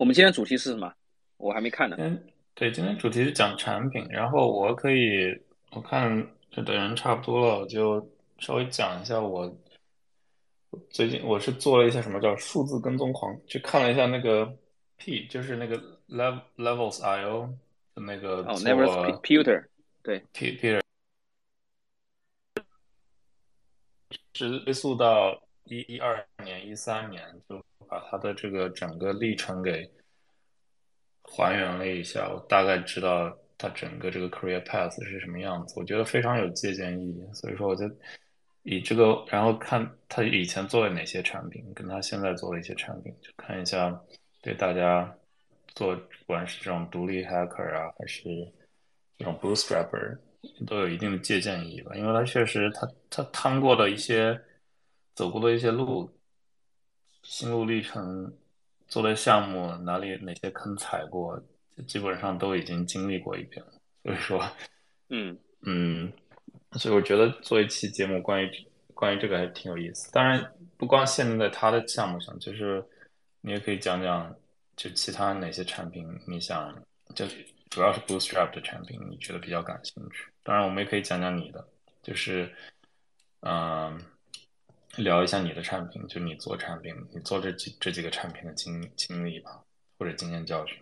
[0.00, 0.90] 我们今天主题是什么？
[1.36, 1.94] 我还没看呢。
[1.98, 5.38] 嗯对，今天主题是讲产品，然后我可以，
[5.72, 9.54] 我看这等人差不多了，我就稍微讲一下我
[10.88, 14.50] 最近我是做了一下什么叫数字跟踪狂，去看了一下那个
[14.96, 15.76] P，就是那个
[16.08, 17.52] Level Levels IO
[17.94, 19.66] 的那个哦做，Never Pewter，
[20.02, 20.80] 对，P Peter
[24.32, 29.90] 是追溯到一一二年、一三年，就把他的这个整个历程给
[31.24, 37.84] 还原了一下，我大概知道他整个这个 career path 是什么样子，我觉得非常有借鉴意义，所以说我就
[38.62, 44.00] 以这个，然后看他以前做了哪些产品，跟他现在做的一些产品，就看一下
[44.42, 45.12] 对大家
[45.74, 48.22] 做，不管是这种独立 hacker 啊，还是
[49.18, 50.18] 这种 bootstrapper，
[50.66, 54.40] 都有一定的借鉴意义吧，因为他确实他他趟过的一些
[55.14, 56.10] 走过的一些路，
[57.30, 58.36] 心路历程，
[58.88, 61.40] 做的项目哪里哪些坑踩过，
[61.86, 63.72] 基本上都已经经历过一遍了。
[64.02, 64.44] 所以说，
[65.10, 66.12] 嗯嗯，
[66.72, 68.50] 所以我觉得做一期节目关于
[68.94, 70.10] 关于这个还挺有意思。
[70.10, 70.44] 当然，
[70.76, 72.84] 不光限定在他的项目上，就是
[73.42, 74.34] 你也可以讲讲，
[74.74, 76.74] 就其他哪些产品你想，
[77.14, 77.24] 就
[77.68, 80.26] 主要是 Bootstrap 的产品，你觉得比较感兴趣。
[80.42, 81.64] 当然，我们也可以讲讲你的，
[82.02, 82.52] 就是
[83.42, 83.96] 嗯。
[84.96, 89.62] 聊一下你的产品，就你做产品，你做这几这几个产品的经经历吧，
[89.98, 90.78] 或者经验教训，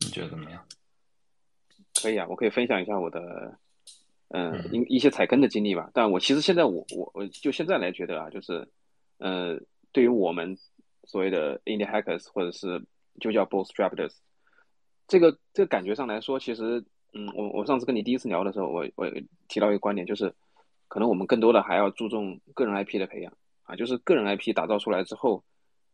[0.00, 0.64] 你觉得怎么样？
[2.00, 3.56] 可以啊，我可以分享一下我的，
[4.28, 5.90] 嗯、嗯一一些踩坑的经历吧。
[5.94, 8.68] 但我其实现在我我我就现在来觉得啊，就是，
[9.18, 9.58] 呃，
[9.92, 10.56] 对于我们
[11.04, 12.84] 所谓的 indie hackers 或者是
[13.20, 14.12] 就叫 bootstrappers，
[15.06, 19.10] 这个这个感觉上来说，其实，嗯，我我上次跟你第一次聊的时候，我我
[19.48, 20.34] 提到一个观点，就是
[20.88, 23.32] 可能我们更多的还要注重个人 IP 的培养
[23.64, 25.42] 啊，就是个人 IP 打造出来之后，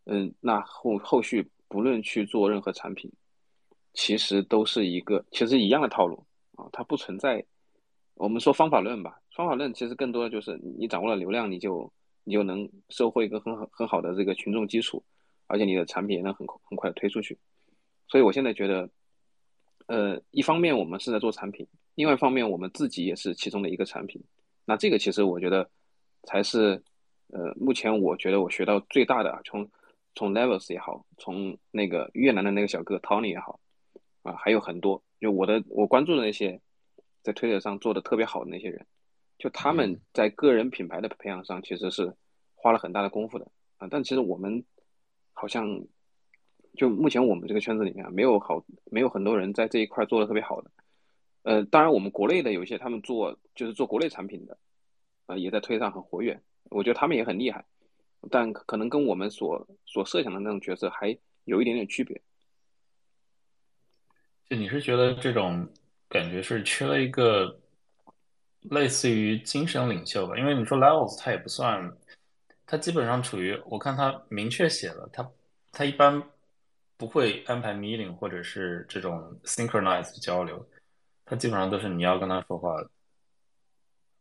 [0.05, 3.11] 嗯，那后后续不论去做任何产品。
[3.93, 6.25] 其实都是一个其实一样的套路
[6.55, 7.45] 啊，它不存在。
[8.15, 15.03] 我们说方法论吧，方法论其实更多的就是你掌握了流量，你就你就能收获一个很好很好的这个群众基础，
[15.49, 17.37] 而且你的产品也能很很快的推出去。
[18.07, 18.89] 所以我现在觉得，
[19.87, 21.67] 呃，一方面我们是在做产品，
[21.97, 24.23] 另外一方面我们自己也是其中的一个产品。
[24.65, 25.69] 那这个其实我觉得
[26.25, 26.83] 才是，
[27.29, 29.71] 呃，目前我觉得我学到最大的啊，从
[30.15, 33.61] 从 Levels 也好，从那个越南的那个小哥 Tony 也好。
[34.23, 36.61] 啊，还有很多，就我的我关注的那些
[37.23, 38.87] 在推特上做的特别好的那些人，
[39.39, 42.15] 就他们在个人品牌的培养上其实是
[42.55, 43.89] 花了很大的功夫的啊。
[43.91, 44.63] 但其实我们
[45.33, 45.87] 好像
[46.77, 50.71] 就目前我们这个圈子里面啊，没有好没有很多人在这一块做的特别好的。
[51.43, 54.59] 呃，当然我们国内的有一些他们做就是做国内产品的，
[55.27, 56.41] 呃，也在推上很活跃，
[56.71, 57.65] 我觉得他们也很厉害，
[58.31, 62.21] 但可能跟我们所所设想的那种角色还有一点点区别。
[64.49, 65.69] 就你是觉得这种
[66.09, 67.61] 感觉是缺了一个
[68.63, 70.37] 类似于精神领袖吧？
[70.37, 71.97] 因为你说 Levels 他也不算，
[72.67, 75.31] 他基本上处于我看他明确写了，他
[75.73, 76.23] 他一般
[76.97, 80.69] 不会安排 meeting 或者是这种 synchronized 交流，
[81.31, 82.75] 他基本上都是你要跟他说话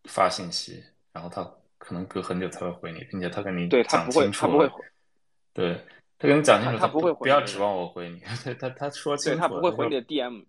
[0.04, 1.44] 发信息，然后他
[1.80, 4.86] 可能隔很久才会回你，并且他跟你讲对他不会他不会回。
[5.52, 5.74] 对，
[6.20, 10.46] 他跟你讲清楚，他他不会回不要指望我回你， 对他他说清楚他不会回你的 DM，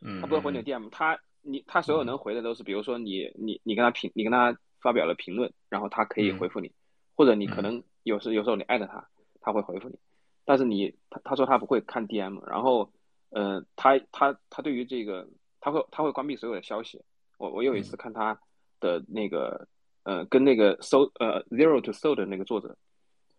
[0.00, 6.70] 嗯，他不会回你的嗯 DM，他你他所有能回的都是，比如说你你你跟他评，你跟他发表了评论，然后他可以嗯回复你，
[7.16, 9.08] 或者你可嗯能有时有时候你艾特他，
[9.40, 9.98] 他会回复你，
[10.44, 12.88] 但是你他他说他不会看 DM，然后
[13.30, 15.28] 呃他他他对于这个
[15.66, 17.02] 他会他会关闭所有的消息，
[17.38, 18.38] 我我有一次看他
[18.78, 19.66] 的那个
[20.04, 22.76] 呃跟那个 so 呃 zero to soul 的那个作者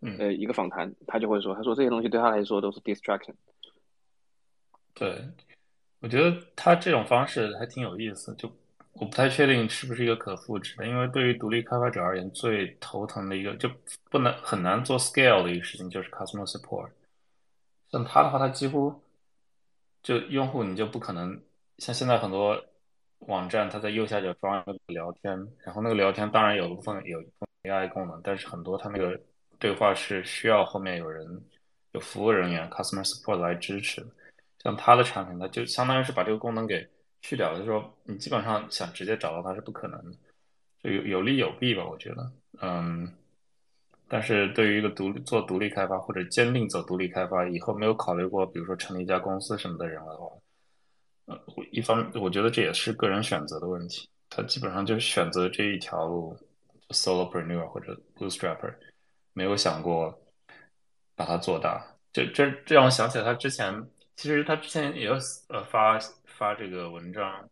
[0.02, 3.32] 嗯，呃一个访谈，他就会说，他说这些东西对他来说都是 distraction。
[4.92, 5.26] 对，
[6.00, 8.52] 我觉得他这种方式还挺有意思，就
[8.92, 13.70] 我不太确定是不是一个可复制的，因为对于独立开发者而言，最头疼的一个就
[14.10, 16.90] 不能很难做 scale 的一个事情就是 customer support。
[17.90, 19.00] 像他的话，他几乎
[20.02, 21.40] 就用户你就不可能
[21.78, 22.62] 像现在很多
[23.20, 25.32] 网站，它在右下角装一个聊天，
[25.64, 27.22] 然后那个聊天当然有部分有
[27.62, 29.18] AI 功能，但是很多它那个
[29.58, 31.26] 对话是需要后面有人
[31.92, 34.04] 有服务人员 customer support 来支持。
[34.62, 36.86] 像它的产品，它就相当于是把这个功能给
[37.20, 40.16] 去掉，就是说你基本上想直接找到它是不可能的，
[40.82, 43.12] 就有有利有弊吧，我觉得，嗯。
[44.10, 50.32] 但是对于一个独立做独立开发或者坚定走独立开发，以后没有考虑过，比如说成立一家公司什么的人的话，
[51.28, 51.38] 呃，
[51.70, 54.08] 一方我觉得这也是个人选择的问题。
[54.30, 56.36] 他基本上就选择这一条路
[56.88, 58.74] ，solopreneur 或者 bootstrapper，
[59.32, 60.18] 没有想过
[61.14, 61.94] 把它做大。
[62.12, 63.86] 这这这让我想起来，他之前
[64.16, 65.14] 其实他之前也有
[65.48, 67.48] 呃发发这个文章，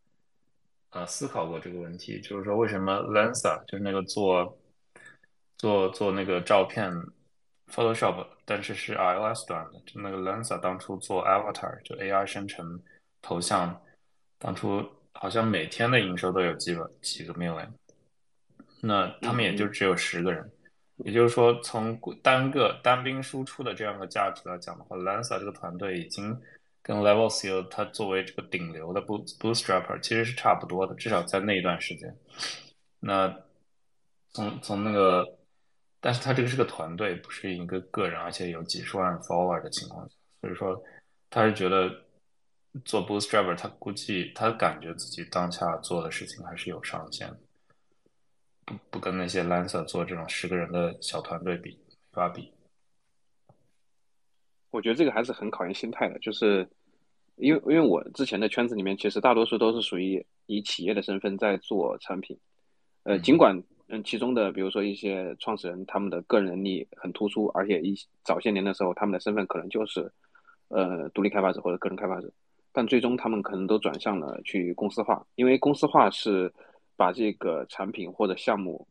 [0.90, 4.58] 呃思考过这个问题，就是说为什么 Lensa 就是那个做
[5.58, 6.90] 做做那个照片
[7.70, 12.80] Photoshop，但是是 iOS 端的，就那个 Lensa 当初做 Avatar 就 AI 生成
[13.26, 13.82] 头像，
[14.38, 14.80] 当初
[15.12, 17.68] 好像每天的营收都有几个几个 million，
[18.80, 20.48] 那他们也就只有十个人。
[21.04, 26.40] 也就是说，从单个单兵输出的这样的价值来讲的话，Lancer 这个团队已经
[26.80, 32.16] 跟 Level C 它作为这个顶流的 Bootstrapper 其实是差不多的，至少在那一段时间。
[33.00, 33.36] 那
[34.30, 35.26] 从从那个，
[36.00, 40.82] 但是他这个是个团队，不是一个个人，而且有几十万 follower 的情况下，所以说
[41.28, 41.90] 他是觉得
[42.84, 47.38] 做 Bootstrapper，他估计他感觉自己当下做的事情还是有上限的。
[48.64, 51.78] 不不跟那些 Lancer 做这种十个人的小团队比，
[52.12, 52.52] 法比。
[54.70, 56.68] 我觉得这个还是很考验心态的，就是
[57.36, 62.36] 因为因为我之前的圈子里面，其实大多数都是属于以企业的身份在做产品，
[63.04, 63.56] 呃，尽管
[63.88, 67.94] 嗯其中的比如说一些创始人他们的个人能力很突出，而且一
[68.24, 70.12] 早些年的时候他们的身份可能就是
[70.68, 72.30] 呃独立开发者或者个人开发者，
[72.76, 76.52] 但最终他们可能都转向了去公司化，因为公司化是。
[76.98, 78.88] 把这个产品或者项目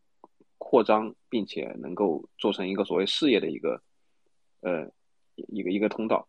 [0.59, 3.81] 扩张，并且能够做成一个所谓事业的一个
[4.61, 4.87] 呃
[5.47, 6.27] 一个一个通道。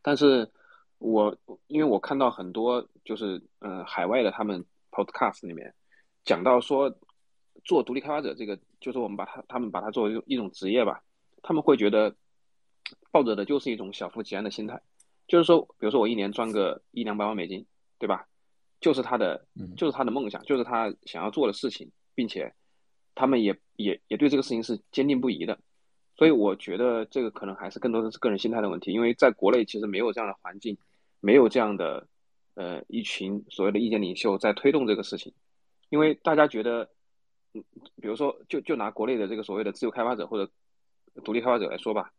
[0.00, 0.48] 但是
[0.98, 1.36] 我
[1.66, 5.74] 因为我看到很多就是呃海外的他们 podcast 里面
[6.22, 6.88] 讲到说
[7.64, 11.02] 做独立开发者这个，就是我们把它他们把它作为一种职业吧，
[11.42, 12.14] 他们会觉得
[13.10, 14.80] 抱着的就是一种小富即安的心态，
[15.32, 17.64] 就是说，比如说我一年赚个一两百万美金，
[17.98, 18.28] 对吧？
[18.82, 19.46] 就是他的，
[19.78, 22.52] 就是他的梦想，就是他想要做的事情，并且
[23.14, 25.58] 他们也也也对这个事情是坚定不移的，
[26.16, 30.76] 所以我觉得这个可能还是更多的是个人心态的问题，因为在国内其实没有这样的环境，
[31.20, 32.06] 没有这样的
[32.56, 35.32] 呃一群所谓的意见领袖在推动这个事情，
[35.88, 36.90] 因为大家觉得，
[37.54, 37.64] 嗯，
[38.02, 40.52] 比如说就就拿国内的这个所谓的自由开发者或者
[41.24, 42.12] 独立开发者来说吧，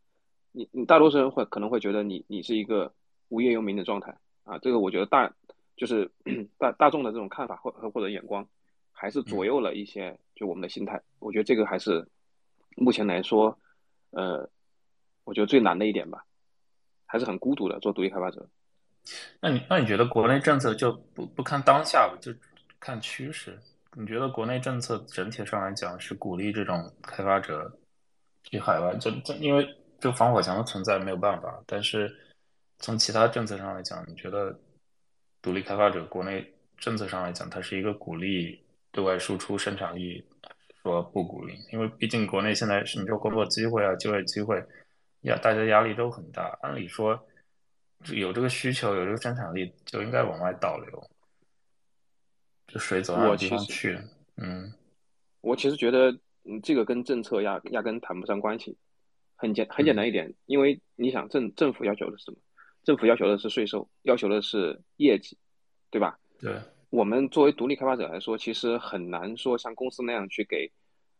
[0.50, 2.92] 你你大多数人会可能会觉得你你是一个
[3.28, 5.32] 无业游民的状态啊，这个我觉得大。
[5.76, 6.08] 就是
[6.56, 8.46] 大大众的这种看法或或者眼光，
[8.92, 11.02] 还是左右了一些就我们的心态。
[11.18, 12.06] 我觉得这个还是
[12.76, 13.58] 目前来说，
[14.10, 14.48] 呃，
[15.24, 16.24] 我觉得最难的一点吧，
[17.06, 18.48] 还是很孤独的做独立开发者。
[19.40, 22.32] 那你那你觉得国内政策就不不看当下吧，就
[22.78, 23.58] 看趋势？
[23.94, 27.76] 你觉得国内政策整体上来讲是鼓励这种开发者
[28.44, 28.94] 去海外？
[29.00, 29.66] 这这因为
[29.98, 32.16] 这个防火墙的存在没有办法，但是
[32.78, 34.58] 从其他政策上来讲，你觉得？
[35.42, 38.58] 独立开发者，国内政策上来讲，它是一个鼓励
[38.90, 40.24] 对外输出生产力，
[40.82, 44.64] 说不鼓励，因为毕竟国内现在是你说工作机会啊、就业机会，
[45.20, 46.58] 压大家压力都很大。
[46.62, 47.22] 按理说，
[48.10, 51.10] 有这个需求、有这个生产力，就应该往外导流，
[52.68, 54.00] 就水走哪地方去？
[54.38, 54.72] 嗯，
[55.42, 56.10] 我其实觉得，
[56.44, 58.78] 嗯，这个跟政策压压根谈不上关系。
[59.36, 62.38] 很简很简单一点，因为你想政政府要求的是什么？
[62.84, 65.36] 政府要求的是税收，要求的是业绩，
[65.90, 66.18] 对吧？
[66.38, 66.54] 对。
[66.90, 70.70] 我们作为独立开发者来说，其实很难说像公司那样去给，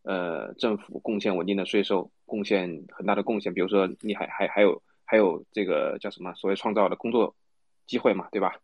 [0.02, 3.52] 呃，政府贡献稳定的税收，贡献很大的贡献。
[3.52, 7.34] 比如说，你还还还有还有这个叫什么所谓创造的工作
[7.86, 8.54] 机会嘛，对吧？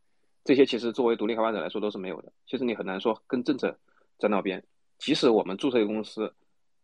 [0.44, 2.32] 这些其实作为独立开发者来说都是没有的。
[2.46, 3.76] 其实你很难说跟政策
[4.18, 4.62] 站到边。
[4.98, 6.32] 即使我们注册一个公司，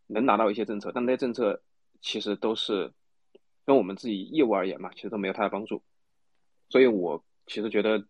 [0.07, 1.61] 能拿到一些政策，但那些政策
[2.01, 2.91] 其实都是
[3.65, 5.81] 跟我们自己业务而言嘛，其实都没有太大帮助。
[6.69, 8.05] 所以，我其实觉得，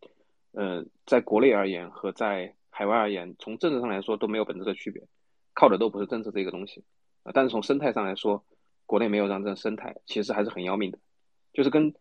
[0.51, 5.07] 呃，在国内而言和在海外而言，从政治上来说都没有本质的区别，
[5.53, 6.83] 靠的都不是政治这个东西
[7.23, 7.31] 啊。
[7.33, 8.43] 但是从生态上来说，
[8.85, 10.97] 国内没有让这个生态其实还是很要命的，
[11.53, 11.93] 就是跟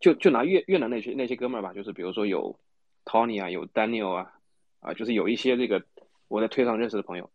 [0.00, 2.58] 就就拿越越南那些那些哥们儿吧，就是比如说有
[3.04, 4.32] Tony 啊，有 Daniel 啊，
[4.80, 5.84] 啊，就是有一些这个
[6.28, 7.30] 我在推上认识的朋友，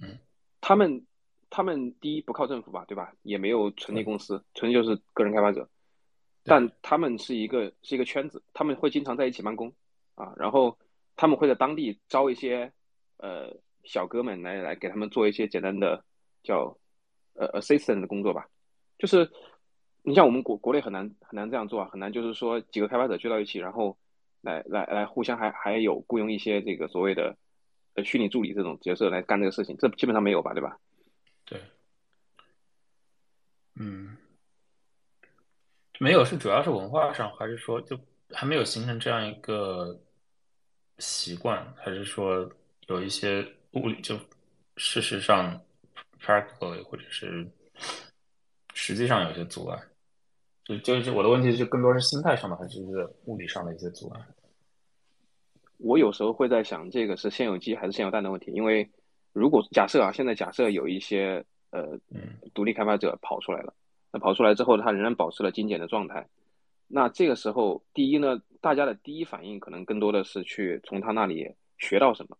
[0.00, 0.18] 嗯，
[0.60, 1.04] 他们
[1.50, 3.12] 他们第一不靠政府吧，对吧？
[3.22, 5.68] 也没有成立公司，纯粹就是个人开发者。
[6.50, 9.72] 但他们是一个是一个圈子，他们会经常在一起办公，
[10.16, 10.76] 啊，然后
[11.14, 12.72] 他们会在当地招一些
[13.18, 16.04] 呃小哥们来来给他们做一些简单的
[16.42, 16.76] 叫
[17.34, 18.48] 呃 assistant 的工作吧，
[18.98, 19.30] 就是
[20.02, 23.96] 你像我们国国内很难很难这样做啊，很难就是说几个开发者聚到一起，然后
[24.40, 27.36] 来来来互相还还有雇佣一些这个所谓的
[27.94, 30.76] 呃虚拟助理这种角色来干这个事情，这基本上没有吧，对吧？
[31.44, 31.60] 对，
[33.76, 34.16] 嗯。
[36.02, 37.94] 没有，是主要是文化上，还是说就
[38.30, 40.00] 还没有形成这样一个
[40.98, 42.50] 习惯，还是说
[42.86, 44.18] 有一些物理就
[44.78, 45.60] 事实上
[46.18, 47.46] practically 或者是
[48.72, 49.78] 实际上有些阻碍？
[50.64, 52.80] 就就是我的问题是更多是心态上的，还是
[53.26, 54.20] 物理上的一些阻碍？
[55.76, 58.50] 我有时候会在想，这个是先有鸡还是先有蛋的问题。
[58.52, 58.88] 因为
[59.34, 61.98] 如果假设啊，现在假设有一些呃
[62.54, 63.74] 独立开发者跑出来了，
[64.12, 66.28] 那跑出来之后，他仍然保持了精简的状态，
[66.88, 72.36] 那这个时候，第一呢，大家的第一反应可能更多的是去从他那里学到什么，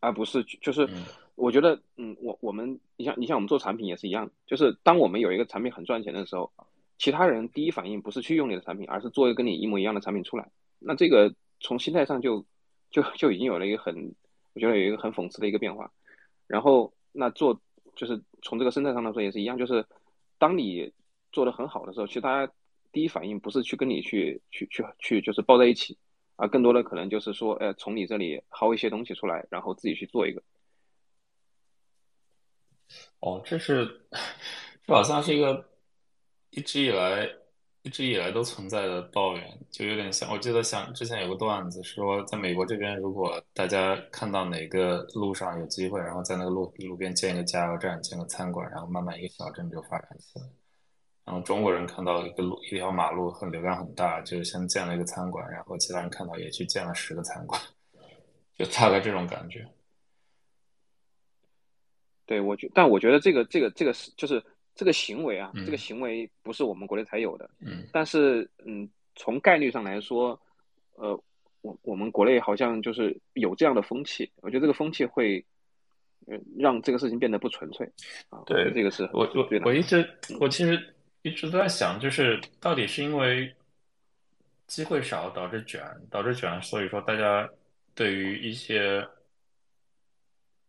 [0.00, 0.88] 而不是就是
[1.34, 6.52] 我觉得，嗯，我我们你像你像我们做产品也是一样，就是当我们有一个产品很赚钱的时候，
[6.98, 11.34] 其他人第一反应不是去用你的产品，而是做一个跟你一模一样的产品出来，那这个。
[11.58, 12.44] 从心态上就
[12.90, 14.14] 就就已经有了一个很，
[14.52, 15.90] 我觉得有一个很讽刺的一个变化。
[16.46, 17.58] 然后那做
[17.96, 19.82] 就是从这个生态上来说也是一样，就是
[20.38, 20.92] 当你
[21.32, 22.52] 做的很好的时候，其实大家
[22.92, 25.96] 第一反应不是去跟你去去去去就是抱在一起，
[26.36, 30.42] 啊更多的可能就是说，呃，从你这里薅一些东西出来，然后自己去做一个。
[33.20, 34.06] 哦，这是
[34.86, 35.68] 这好像是一个
[36.50, 37.28] 一直以来。
[37.86, 40.28] 一直以来都存在的抱怨，就有点像。
[40.32, 50.44] 我记得像之前有个段子说，在美国这边，如果大家看到哪个路上有机会，然后在那个路路边建一个加油站、建个餐馆，然后慢慢一个小镇就发展起来。
[51.24, 57.60] 然后中国人看到一个路、一条马路很流量很大，就先建了一个餐馆，然后其他人看到也去建了十个餐馆，
[58.58, 59.64] 就大概这种感觉。
[62.26, 64.42] 对，我觉，但我觉得这个、这个、这个是就是。
[64.76, 67.48] 这个行为啊，这个行为不是我们国内才有的。
[67.60, 70.38] 嗯，但是嗯，从概率上来说，
[70.96, 71.18] 呃，
[71.62, 74.30] 我我们国内好像就是有这样的风气。
[74.42, 75.42] 我觉得这个风气会，
[76.26, 77.90] 呃，让这个事情变得不纯粹。
[78.28, 80.06] 啊，对，这个是我我我一直
[80.38, 83.50] 我其实一直都在想，就是到底是因为
[84.66, 87.48] 机会少导致卷，导致卷，所以说大家
[87.94, 89.02] 对于一些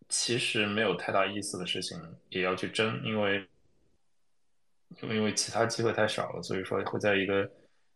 [0.08, 2.00] 其实没有太大意思的事情
[2.30, 3.46] 也要去争，因为。
[4.96, 7.48] 就因为其他机会太少了，所以说会在一个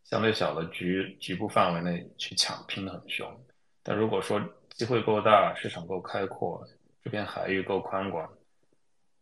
[0.03, 3.25] 相对小的局局部范围内去抢，拼的很凶。
[3.81, 4.39] 但如果说
[4.71, 6.61] 机会够大，市场够开阔，
[7.01, 8.29] 这片海域够宽广，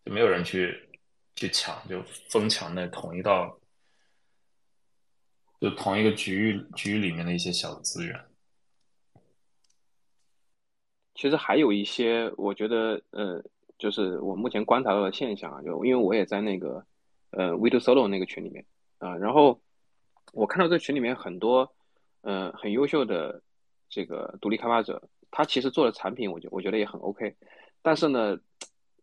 [0.04, 0.90] 就没有人去
[1.36, 3.58] 去抢，就疯抢那同一道，
[5.62, 8.20] 就同一个局域局域里面的一些小资源。
[11.14, 13.42] 其实还有一些，我觉得，呃，
[13.78, 16.84] 就是我目前观察到的现象啊，就因为我也在那个。
[17.32, 18.66] 呃，We Do Solo 那个群里面
[18.98, 19.62] 啊，然后
[20.34, 21.72] 我看到这群里面很多，
[22.22, 23.42] 呃，很优秀的
[23.88, 27.36] 这个独立开发者，他其实做的产品，我觉我觉得也很 OK，
[27.82, 28.38] 但是呢，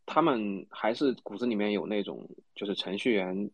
[0.04, 3.50] 他们还是骨子里面有那种就是程序员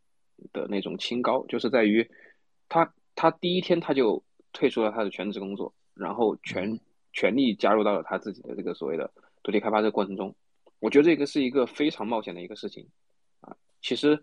[0.52, 2.10] 的那种清高，就是在于
[2.68, 6.80] 他他第一天他就退出了他的全职工作，然后全
[7.12, 9.12] 全力加入到了他自己的这个所谓的
[9.42, 10.34] 独立开发这个过程中，
[10.80, 12.88] 我觉得这个是一个非常冒险的一个事情
[13.40, 14.22] 啊，其实。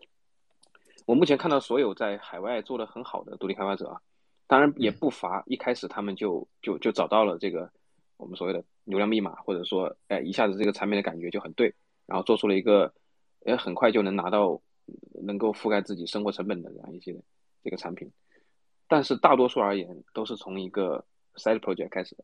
[1.09, 3.99] 我目前看到所有在海外做的很好的独立开发者啊，
[4.45, 7.67] 当然也不乏一开始他们就就就找到了这个
[8.17, 11.73] 我们所谓的流量密码，或者说哎一下子这个产品的感觉就很对，
[12.05, 12.93] 然后做出了一个
[13.43, 14.61] 也很快就能拿到
[15.23, 17.19] 能够覆盖自己生活成本的这样一些
[17.63, 18.11] 这个产品，
[18.87, 21.03] 但是大多数而言都是从一个
[21.37, 22.23] side project 开始的，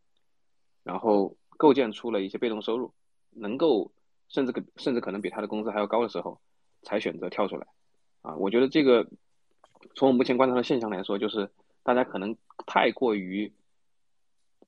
[0.83, 2.93] 然后构建出了一些被动收入，
[3.31, 3.91] 能够
[4.27, 6.39] 甚至甚至可能比他的工资还要高的时候，
[6.83, 7.65] 才选择跳出来。
[8.25, 9.05] 啊，我觉得这个
[9.93, 11.47] 从我目前观察的现象来说，就是
[11.83, 13.53] 大家可能太过于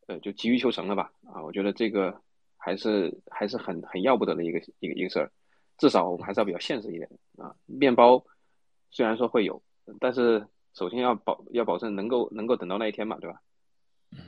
[0.06, 1.12] 呃就急于求成了吧？
[1.26, 2.22] 啊，我觉得这个
[2.56, 5.32] 还是还是很很要不得的一个一个一个事儿。
[5.80, 7.56] 至少我们还是要比较现实一点啊。
[7.66, 8.24] 面包
[8.92, 9.60] 虽然说会有，
[10.00, 13.42] 但是首先要保要保证能够能够等到那一天嘛，对吧？
[14.12, 14.20] 嗯，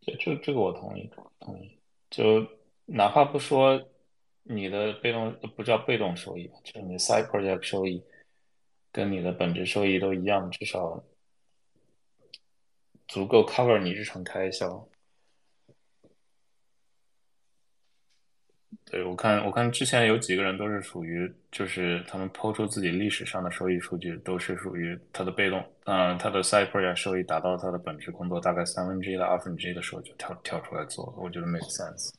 [0.00, 1.08] 这这这个我同意，
[1.38, 1.70] 同意。
[2.10, 2.44] 就
[2.86, 3.80] 哪怕不说。
[4.44, 8.02] 你的被动不叫被动收益，就是你的 side project 收益
[8.92, 11.02] 跟你的本质收益都一样，至少
[13.08, 14.86] 足够 cover 你日常开销。
[18.84, 32.12] 对我看，我看之前有几个人都是属于，就是他们抛出自己历史上的收益数据，都是属于他的被动，嗯，他的 side project 收益达到他的本职工作大概三分之一到二分之一的时候就跳跳出来做，我觉得 make sense。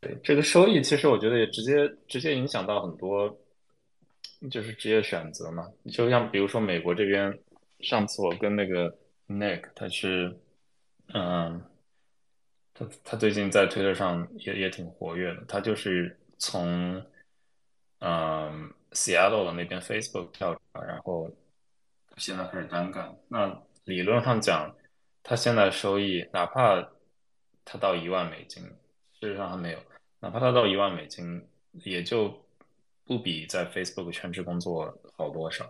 [0.00, 3.28] 对这个收益，其实我觉得也直接直接影响到很多，
[4.50, 5.66] 就是职业选择嘛。
[5.90, 7.38] 就像比如说美国这边，
[7.80, 8.96] 上次我跟那个
[9.28, 10.38] Nick，他是，
[11.14, 11.62] 嗯，
[12.74, 15.44] 他他最近在推特上也也挺活跃的。
[15.48, 17.02] 他就是从，
[18.00, 21.30] 嗯，Seattle 的那边 Facebook 跳出来，然后
[22.16, 23.14] 现在开始单干。
[23.28, 24.74] 那理论上讲，
[25.22, 26.88] 他现在收益，哪怕
[27.64, 28.62] 他到一万美金。
[29.26, 29.78] 事实上还没有，
[30.20, 32.32] 哪怕他到一万美金，也就
[33.04, 35.68] 不比在 Facebook 全职工作好多少。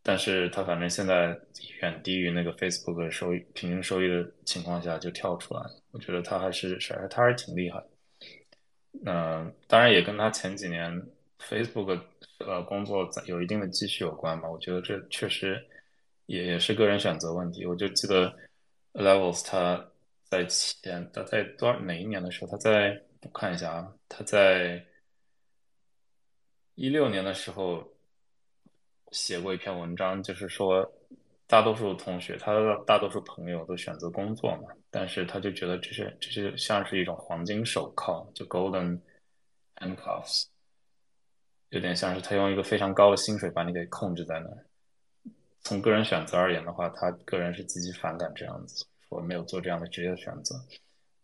[0.00, 1.36] 但是他反正现在
[1.80, 7.82] 远低于那个 Facebook 收益平均收益的情况下就跳出来，我觉得他还是是他还是挺厉害。
[9.04, 11.02] 嗯，当然也跟他前几年
[11.40, 12.00] Facebook
[12.38, 14.48] 呃工作有一定的积蓄有关吧。
[14.48, 15.60] 我觉得这确实
[16.26, 17.66] 也也是个人选择问题。
[17.66, 18.32] 我就记得
[18.92, 19.84] Levels 他
[20.30, 24.82] 在前他在多少哪一年的时候，他在我看一下啊，他在
[26.76, 27.86] 一六年的时候。
[29.12, 30.88] 写过一篇文章，就是说，
[31.48, 39.00] 大多数同学，他的大多数朋友都选择工作嘛，但是他就觉得这是这是像是一种黄金手铐，就 golden
[39.74, 40.44] handcuffs，
[41.70, 44.48] 有点像是他用一个非常高的薪水把你给控制在那。
[45.62, 50.56] 从个人选择而言的话，他个人是极其反感这样子，我没有做这样的职业选择。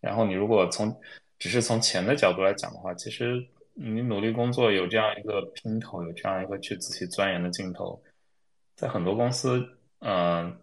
[0.01, 0.95] 然后你如果从
[1.39, 3.45] 只是从钱的角度来讲的话，其实。
[3.79, 8.03] 你努力工作，有这样一个拼头，有这样一个去仔细钻研的劲头，
[8.75, 9.63] 在很多公司，
[9.99, 10.59] 嗯，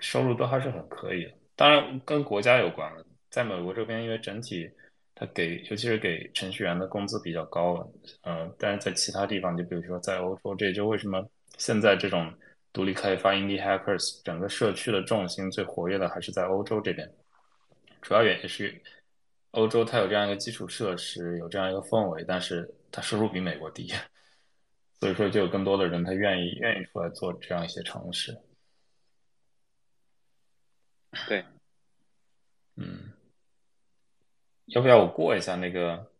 [0.00, 1.30] 收入都还是很可以的。
[1.54, 3.06] 当然，跟国家有关了。
[3.30, 4.68] 在美国这边，因为整体
[5.14, 7.88] 它给，尤其是给程序员的工资比较高了，
[8.22, 11.24] 嗯，但是在其他地方，就比如说在欧洲，这就为什么
[11.58, 12.28] 现在这种
[12.72, 17.12] 独立开发 indie hackers 整个社区的重心最活跃的还是在欧洲这边，
[18.02, 18.82] 主要原因是。
[19.52, 23.90] 欧洲它有这样一个基础设施，有这样一个氛围，但是它收入比美国低，
[25.00, 28.38] 所以说就有更多的人他愿意愿意出来做这样一些尝试。
[31.26, 31.42] 对，
[32.76, 33.10] 嗯，
[34.66, 36.12] 要不要我过一下那个？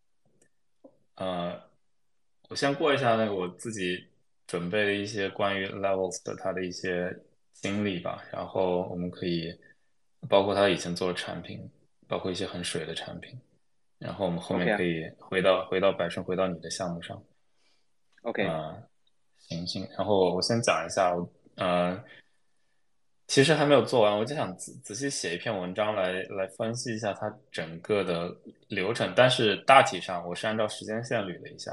[1.17, 1.62] 呃，
[2.49, 4.08] 我先过一下那个我自己
[4.49, 7.17] 准备了一些关于 Levels 的他的一些
[7.52, 9.57] 经历吧，然后我们可以
[10.28, 11.71] 包括他以前做的产品。
[12.11, 13.38] 包括一些很水的产品，
[13.99, 17.23] 然后我们后面可以回到回到百顺，回到你的项目上。
[18.23, 18.75] OK，啊，
[19.37, 22.02] 行行，然后我先讲一下，我呃，
[23.26, 28.34] 其实还没有做完，我就想仔仔细写一篇文章来来分析一下它整个的
[28.69, 31.71] 流程，但是大体上我是按照时间线捋了一下，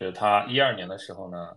[0.00, 1.56] 就是他一二年的时候呢，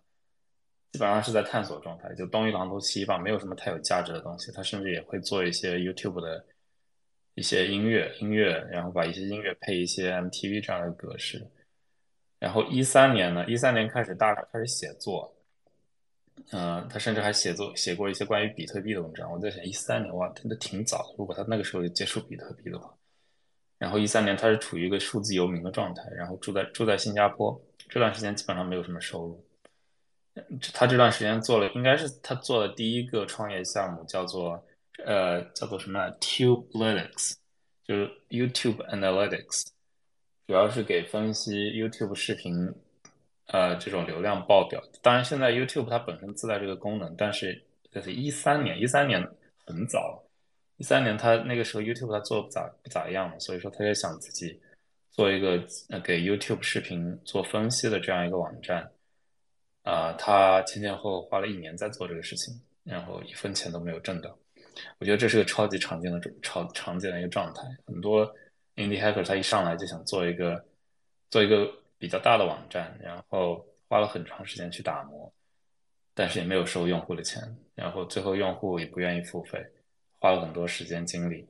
[0.92, 6.46] 基本上是在探索状态，就东一榔头西一棒，没有什么太有价值的东西，他甚至也会做一些 YouTube 的。
[7.36, 11.42] 一些音乐，音乐，然后把一些音乐配一些 MTV 这样的格式。
[12.40, 15.34] 然后一三年呢，一三年开始大开始写作，
[16.52, 19.32] 嗯，他甚至还写作写过一些关于比特币的文章。
[19.32, 21.16] 我在想，一三年哇，真的挺早。
[21.18, 22.94] 如果他那个时候就接触比特币的话，
[23.78, 29.42] 然后一三年他是处于一个数字游民的状态，然后住在住在新加坡，这段时间基本上没有什么收入。
[30.74, 34.64] 他这段时间做了，应该是他做的第一个创业项目，叫做。
[35.04, 37.34] 呃，叫做什么 Tubelytics，
[37.84, 39.66] 就是 YouTube Analytics，
[40.46, 42.72] 主要是给分析 YouTube 视频，
[43.48, 44.80] 呃，这种流量爆表。
[45.02, 47.60] 当然，现在 YouTube 它本身自带这个功能，但是
[47.92, 49.28] 这是一三年，一三年
[49.66, 50.24] 很早，
[50.78, 54.62] 一三年他那个时候 YouTube 它做的不咋不咋样嘛，所以说他就想自己
[55.10, 58.92] 做一个呃给 YouTube 视频做分析的这样一个网站。
[59.84, 64.38] 啊，他前前后后花了一年在做这个事情，然后一分钱都没有挣到。
[65.00, 67.64] 我觉得这是个超级常见的、超常见的一个状态。
[67.86, 68.26] 很多
[68.76, 70.64] indie hacker 他一上来就想做一个
[71.30, 75.32] 做一个比较大的网站，然后花了很长时间去打磨，
[76.14, 77.44] 但是也没有收用户的钱，
[77.76, 79.62] 然后最后用户也不愿意付费，
[80.20, 81.46] 花了很多时间精力，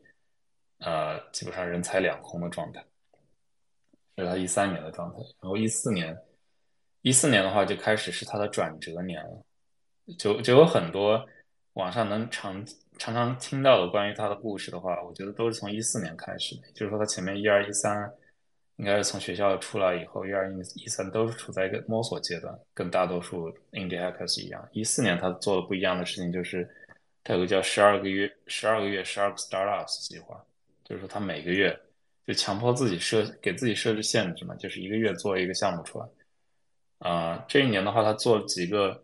[0.80, 2.84] 呃，基本上人财两空的状态。
[4.16, 6.18] 这是他一三年的状态，然后一四年，
[7.02, 9.44] 一四年的话就开始是他的转折年了，
[10.18, 11.26] 就就有很多
[11.74, 12.66] 网上能常。
[12.98, 16.68] 常常听到的关于他的故事的话，我觉得都是从一四年开始的。
[16.76, 18.08] 就是说，他前面一二一三，
[18.76, 24.70] 应该是从学校出来以后，一二一一三都是处在一个摸索阶段，跟大多数 indie hackers 一样。
[24.72, 26.70] 一四年他做的不一样的事情就是，
[27.24, 30.40] 他有个叫十二个月、十二个月、十二个 startups 计划，
[30.84, 31.76] 就是说他每个月
[32.28, 36.06] 就强迫自己设给自己设置限制嘛，就是一个月做一个项目出来。
[37.02, 39.04] 啊，这一年的话，他做了几个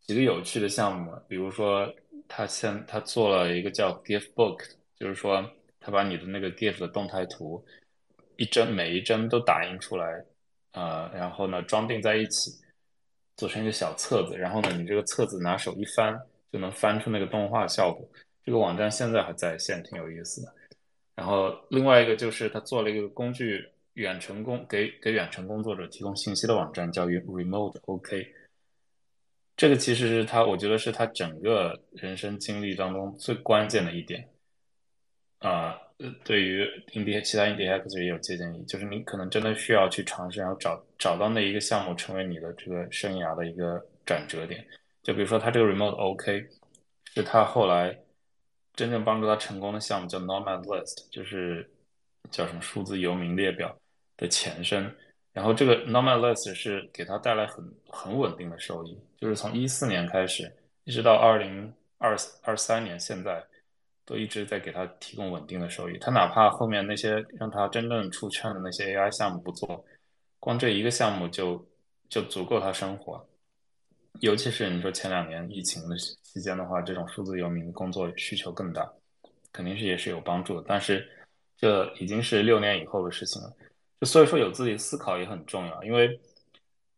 [0.00, 1.92] 几个有趣的项目，比如说。
[2.30, 4.62] 他现他做了一个叫 Gift Book，
[5.00, 5.42] 就是说
[5.80, 7.64] 他把你的那个 Gift 的动态图
[8.36, 10.22] 一帧每一帧都打印出来，
[10.72, 12.50] 呃，然后呢装订在一起，
[13.38, 16.20] 做成一个小册子，然后呢你这个册子拿手一翻
[16.52, 18.06] 就能翻出那个动画效果。
[18.44, 20.54] 这个网站现在还在线，挺有意思的。
[21.14, 23.66] 然后另外一个就是他做了一个工具
[23.98, 28.26] 远程工给给远程工作者提供信息的网站，叫 Remote OK。
[29.56, 34.28] 这个其实是他，我觉得是他整个人生经历当中最关键的一点，
[35.40, 44.64] 啊，呃，对于 indi 其他 India X 也有借鉴意义，就是你可能真的需要去尝试，然后找找到那一个项目成为你的这个生涯的一个转折点。
[45.02, 46.46] 就比如说他这个 remote OK，
[47.14, 47.98] 是他后来
[48.74, 51.68] 真正帮助他成功的项目叫 Nomad List，就是
[52.30, 53.76] 叫什么数字游民列表
[54.18, 54.94] 的前身。
[55.32, 60.52] 然后这个 Nomad List 是给他带来很很稳定的收益，就是从一四年开始，
[60.84, 63.42] 一直到二零二二三年现在。
[64.08, 65.98] 都一直在给他提供稳定的收益。
[65.98, 69.84] 他哪怕后面那些让他真正出圈的那些 AI 项目不做，
[70.40, 71.62] 光这一个项目就
[72.08, 73.22] 就足够他生活。
[74.20, 78.90] 尤其是你说前两年疫情的期间的话，这种数字游民工作需求更大，
[79.52, 80.64] 肯定是也是有帮助的。
[80.66, 81.06] 但是
[81.58, 83.52] 这已经是六年以后的事情了。
[84.00, 86.20] 就所以说有自己思考也很重要，因为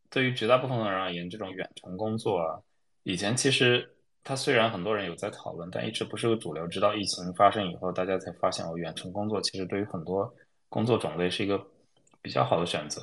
[0.09, 2.61] 对于绝大部分的人而言，这种远程工作啊，
[3.03, 3.97] 以前其实。
[4.23, 6.69] 它虽然很多人有在讨论，但一直不是个主流。
[6.69, 10.31] 直到疫情发生以后，大家才发现，哦，远程工作其实对于很多
[10.69, 11.59] 工作种类是一个
[12.21, 13.01] 比较好的选择。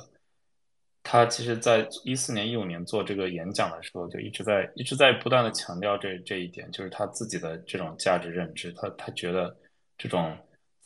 [1.02, 8.72] 他其实，在一四年、一五年做这个演讲的时候，就一直在一直在不断的强调这这一点，就是他自己的这种价值认知。
[8.74, 9.54] 他他觉得
[9.98, 10.38] 这种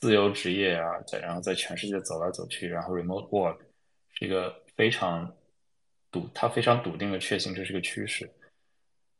[0.02, 3.56] 自由职业啊，在然后在全世界走来走去，然后 remote work
[4.14, 5.32] 是一个非常
[6.10, 8.28] 笃，他非常笃定的确信这是个趋势。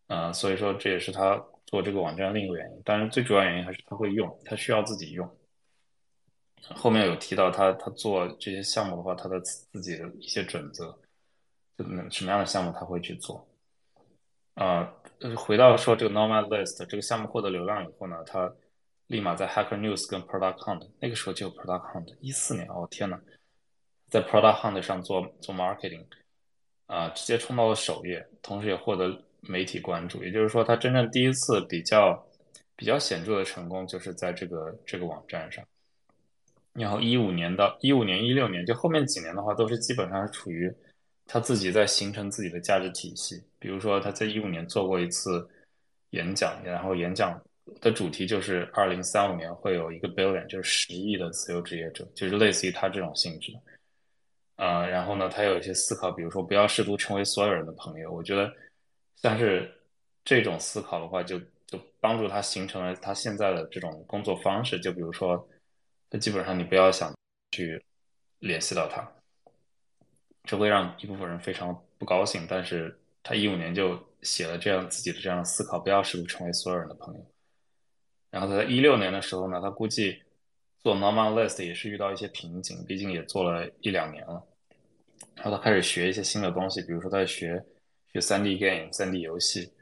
[0.09, 5.39] 呃，所以说这也是他做这个网站另一个原因，当然最主要原因还是他会用，他需要自己用。
[6.75, 10.93] 后面有提到他他做这些项目的话，他的自己的一些准则，
[11.79, 13.49] 就什么样的项目他会去做。
[14.55, 14.93] 啊，
[15.37, 18.53] 回到说这个 Nomad List 这个项目获得流量以后呢，他
[19.13, 23.21] 立马在 Hacker News 跟 Product Hunt 那个时候就有 Product Hunt，一四年哦天呐，
[24.09, 26.07] 在 Product Hunt 上做做 marketing，
[26.87, 29.23] 啊，直接冲到了首页，同时也获得。
[29.45, 32.25] 媒体关注，也就是说，他真正第一次比较
[32.77, 35.65] 比较显著的成功，就是在这个这个网站上。
[36.75, 40.73] 然后一五年到一五年、一六年，就后面几年的话，都是基本上是处于
[41.27, 43.43] 他自己在形成自己的价值体系。
[43.59, 45.45] 比如说，他在一五年做过一次
[46.11, 47.43] 演讲，然后演讲
[47.81, 53.53] 的主题就是二零三五年会有一个 billion，就是十亿的自由职业者，就是类似于他这种性质。
[54.57, 58.13] 呃，然后呢，他有一些思考，比如说不要试图成为所有人的朋友。
[58.13, 58.53] 我觉得。
[59.25, 59.73] 但是
[60.25, 64.81] 这种思考的话，就就帮助他形成了他现在的这种工作方式。
[64.81, 65.49] 就比如说，
[66.11, 67.15] 他基本上你不要想
[67.53, 67.81] 去
[68.41, 69.09] 联系到他，
[70.43, 72.45] 这会让一部分人非常不高兴。
[72.49, 77.32] 但是他一五年就写了这样自己的这样的思考，不要试图成为所有人的朋友。
[78.33, 80.21] 然后他在一六年的时候呢，他估计
[80.81, 84.45] 做 Normal List 也是遇到一些瓶颈，毕竟也做了一两年了。
[85.37, 87.65] 然后他开始学一些新的东西，比如说他在学。
[88.15, 89.73] 学三 D game、三 D 游戏，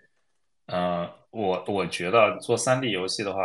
[0.66, 3.42] 呃，我我觉得做三 D 游戏的话，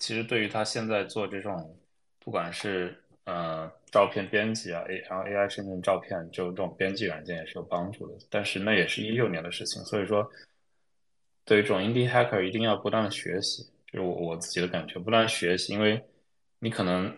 [0.00, 1.78] 其实对于他现在做这种，
[2.18, 8.18] 不管是呃照片编辑啊，A 然后 AI 生成照片，就这种编辑软件也是有帮助的。
[8.28, 10.28] 但是那也是一六年的事情，所以说，
[11.44, 16.02] 对于这种 indie hacker 一定要不断的学习，就是我我自己的感觉，不断学习，因为
[16.58, 17.16] 你可能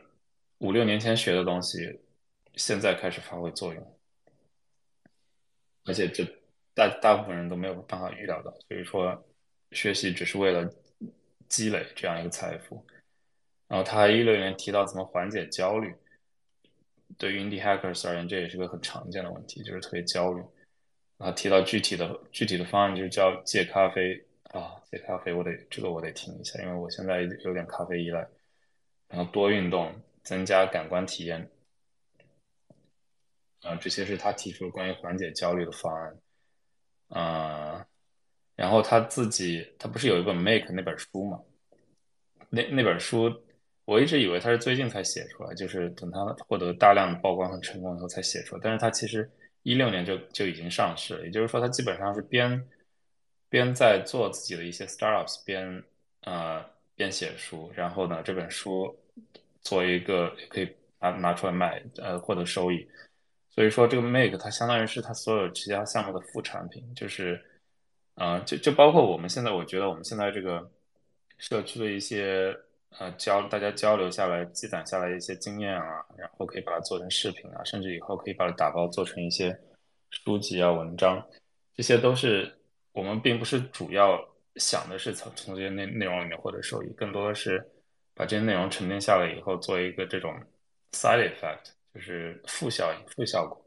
[0.59, 2.01] 五六年前学的东西，
[2.55, 3.99] 现在开始发挥作用，
[5.85, 6.25] 而且这。
[6.75, 9.23] 大大部分人都没有办法预料到，所以说
[9.73, 10.67] 学习只是为了
[11.47, 12.83] 积累这样一个财富。
[13.69, 15.95] 然后他还一六年提到怎么缓解焦虑，
[17.19, 20.43] 对于 indie hackers 而言，这也是个很常见的问题，就是特别焦虑。
[21.19, 24.25] 然后提到具体的具体的方案，就是叫戒咖啡
[24.93, 28.27] 啊，戒咖啡，我得这个我得听一下，因为我现在有点咖啡依赖。
[29.09, 31.51] 然后多运动，增加感官体验，
[33.61, 36.17] 啊，这些是他提出关于缓解焦虑的方案。
[37.15, 37.85] 嗯，
[38.57, 41.41] 然后他自己，他不是有一本《Make》那本书吗？
[42.49, 43.31] 那那本书，
[43.85, 48.61] 我一直以为他是最近才写出来，就是等他获得大量的曝光和成功以后才写出来。
[48.65, 49.31] 但是他其实
[49.63, 52.67] 一六年就就已经上市了，也就是说，他基本上是边
[53.53, 55.85] 边在做自己的一些 startups，边
[56.23, 57.71] 呃边写书。
[57.75, 58.99] 然后呢，这本书
[59.61, 62.89] 作为一个也可以拿拿出来卖，呃，获得收益。
[63.51, 67.39] 所以说，这个 Make 它相当于是它所有其他项目的副产品，就是，
[68.15, 70.71] 呃，就就包括我们现在，我觉得我们现在这个
[71.37, 72.57] 社区的一些
[72.99, 79.55] 呃交大家交流下来、积攒下来一些经验啊，然后可以把它做成视频啊，甚至以后可以把它打包做成一些
[80.09, 81.23] 书籍啊、文章，
[81.77, 82.51] 这些都是
[82.93, 84.19] 我们并不是主要
[84.57, 87.63] 想的是从从这些内内容里面获得收益，更多的是
[88.15, 90.35] 把这些内容沉淀下来以后，做一个这种
[90.93, 91.73] side effect。
[91.95, 93.63] 就是负效应、负效果，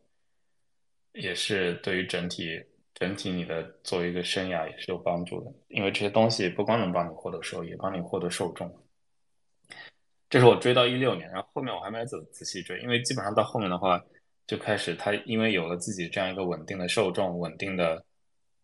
[1.12, 2.60] 也是对于整体、
[2.96, 5.54] 整体你的作为一个生涯也是有帮助的。
[5.68, 8.68] 因为这些东西不光能帮你获得收益，也帮你获得受众。
[10.28, 14.04] 这是我追到一六年，然后后面我还没仔仔细追，因为基本上到后面的话
[14.48, 18.04] 就开始他因为有了自己这样一个稳定的受众、稳定的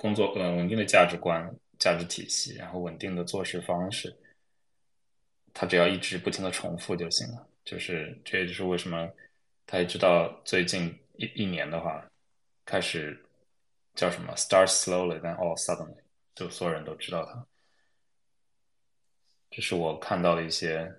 [0.01, 4.11] 工作、呃稳定的价值观、价值体系，然后稳定的做事方式，
[5.53, 7.47] 他只要一直不停的重复就行了。
[7.63, 9.07] 就是这也就是为什么
[9.67, 12.03] 他一直到最近一一年的话
[12.65, 13.23] 开始
[13.93, 16.01] 叫什么 “start slowly then all suddenly”，
[16.33, 17.45] 就所有人都知道他。
[19.51, 20.91] 这是我看到的一些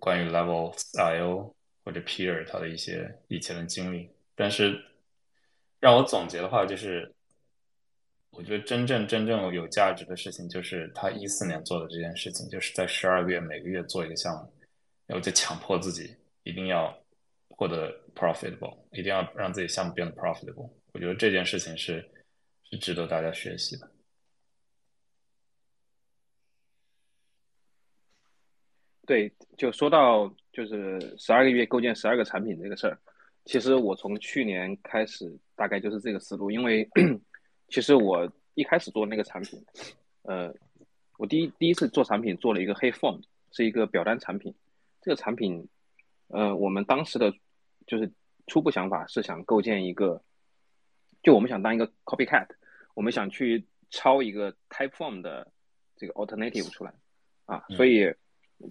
[0.00, 1.54] 关于 Level IO
[1.84, 4.84] 或者 Peer 他的一些以前的经历，但是
[5.78, 7.13] 让我总结的话，就是
[8.36, 14.52] 我觉得真正真正有价值的事情，就是他一四年做的这件事情，就是在十二个月每个月做一个项目，
[15.06, 16.92] 然后就强迫自己一定要
[17.48, 20.70] 获得 profitable，一定要让自己项目变得 profitable。
[20.92, 22.04] 我觉得这件事情是
[22.70, 23.90] 是值得大家学习的。
[29.06, 32.98] 对，就说到就是十二个月构建十二个产品这个事儿，
[33.44, 36.88] 其实我从去年开始大概就是这个思路，因为
[37.68, 39.64] 其实我一开始做那个产品，
[40.22, 40.54] 呃，
[41.18, 44.54] 我第一第一次做产品做了一个黑 form，是一个表单产品，
[45.00, 45.68] 这个产品，
[46.28, 47.32] 呃，我们当时的
[47.86, 48.10] 就是
[48.46, 50.22] 初步想法是想构建一个，
[51.22, 52.48] 就我们想当一个 copycat，
[52.94, 55.50] 我们想去抄一个 type form 的
[55.96, 56.92] 这个 alternative 出来
[57.46, 58.12] 啊，所以。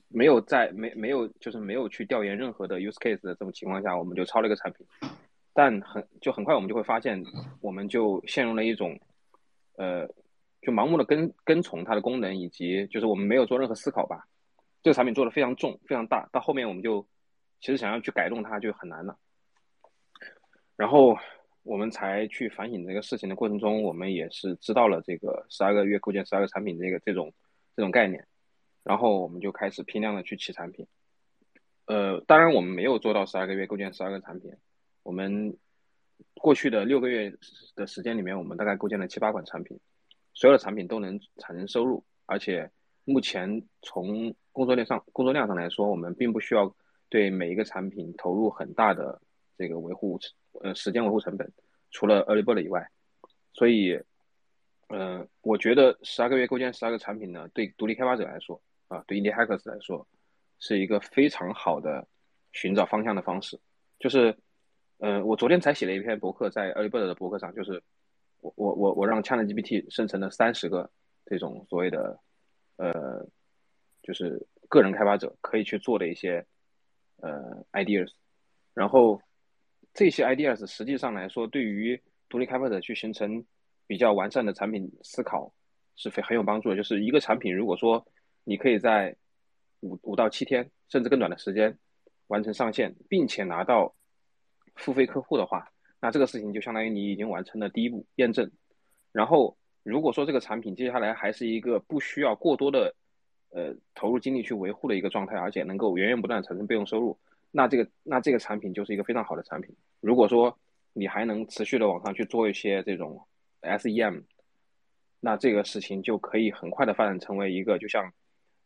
[0.08, 4.88] 没有在没没有就是没有去调研任何的 use case 的这种情况下，我们就抄了一个产品，
[5.54, 7.24] 但很就很快我们就会发现，
[7.62, 9.00] 我们就陷入了一种，
[9.78, 10.08] 呃，
[10.62, 14.28] 就盲目的跟跟从它的功能，以及就是我们没有做任何思考吧。
[14.82, 17.08] 这个产品做的非常重非常大，到后面我们就
[17.60, 19.18] 其实想要去改动它就很难了。
[20.76, 21.18] 然后
[21.62, 27.34] 我们才去反省这个事情的过程中，我们也是知道了这个十二个月构建十二个产品这个这种
[27.76, 28.26] 这种概念。
[28.84, 30.86] 然后我们就开始批量的去起产品，
[31.86, 34.52] 呃，当然我们没有做到十二个月构建十二个产品，
[35.04, 35.56] 我们
[36.36, 37.32] 过去的六个月
[37.76, 39.80] 的时间里面，我们大概构建了七八款产品，
[40.34, 42.70] 所有的产品都能产生收入，而且
[43.06, 46.76] 目前从工作量上工作量上来说，我们并不需要
[47.10, 49.22] 对每一个产品投入很大的
[49.58, 50.20] 这个维护
[50.64, 51.52] 呃时间维护成本，
[51.92, 52.90] 除了 early bird 以外，
[53.54, 54.00] 所以，
[54.88, 58.62] 呃，我觉得十二个月构建十二个产品呢，对独立开发者来说。
[58.90, 60.08] 啊，对 Indie Hackers 来说，
[60.60, 62.08] 是一个非常好的
[62.52, 63.60] 寻找方向的方式。
[63.98, 64.38] 就是，
[65.06, 67.84] 嗯，我昨天才写了一篇博客，在 a l i b i r d 的博客上，就是
[68.40, 70.90] 我我我我让 ChatGPT 生成了三十个
[71.26, 72.18] 这种所谓的，
[72.78, 73.28] 呃，
[74.02, 76.46] 就是个人开发者可以去做的一些
[77.18, 78.14] 呃 ideas，
[78.74, 79.22] 然后
[79.94, 83.44] 这些 ideas 实际上来说，对于独立开发者去形成
[83.86, 85.54] 比较完善的产品思考
[85.98, 86.78] 是非很有帮助的。
[86.78, 88.08] 就是一个产品，如果说
[88.46, 89.14] 你可以在
[89.82, 91.78] 五五到七天，甚至更短的时间
[92.28, 93.94] 完成上线，并且拿到
[94.76, 98.50] 付费客户的话，那这个事情就相当于你已经完成了第一步验证。
[99.12, 102.96] 然后，如果说这个产品接下来还是一个不需要过多的
[103.52, 107.18] 呃投入精力去维护的一个状态，而且能够源源不断产生备用收入，
[107.52, 109.76] 那这个那这个产品就是一个非常好的产品。
[110.02, 110.58] 如果说
[110.94, 113.22] 你还能持续的往上去做一些这种
[113.62, 114.24] SEM，
[115.20, 118.12] 那这个事情就可以很快的发展成为一个就像。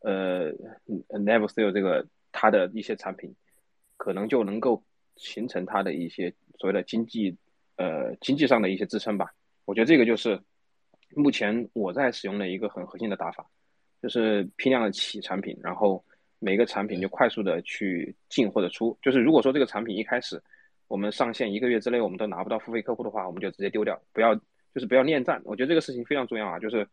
[0.01, 0.53] 呃
[1.09, 3.35] ，Never Sale 这个它的一些产品，
[3.97, 4.83] 可能就能够
[5.17, 7.35] 形成它的一些所谓的经济，
[7.75, 9.33] 呃，经济上的一些支撑吧。
[9.65, 10.39] 我觉得这个就是
[11.15, 13.45] 目前我在使用的一个很核心的打法，
[14.01, 16.03] 就是批量的起产品，然后
[16.39, 18.97] 每个产品就快速的去进或者出。
[19.01, 20.41] 就是如果说这个产品一开始
[20.87, 25.41] 我们上线一个月之内我们都拿不到付费客户的话，我们就直接丢掉，不要就是不要恋战。
[25.43, 26.87] 我觉得这个事情非常重要啊，就是。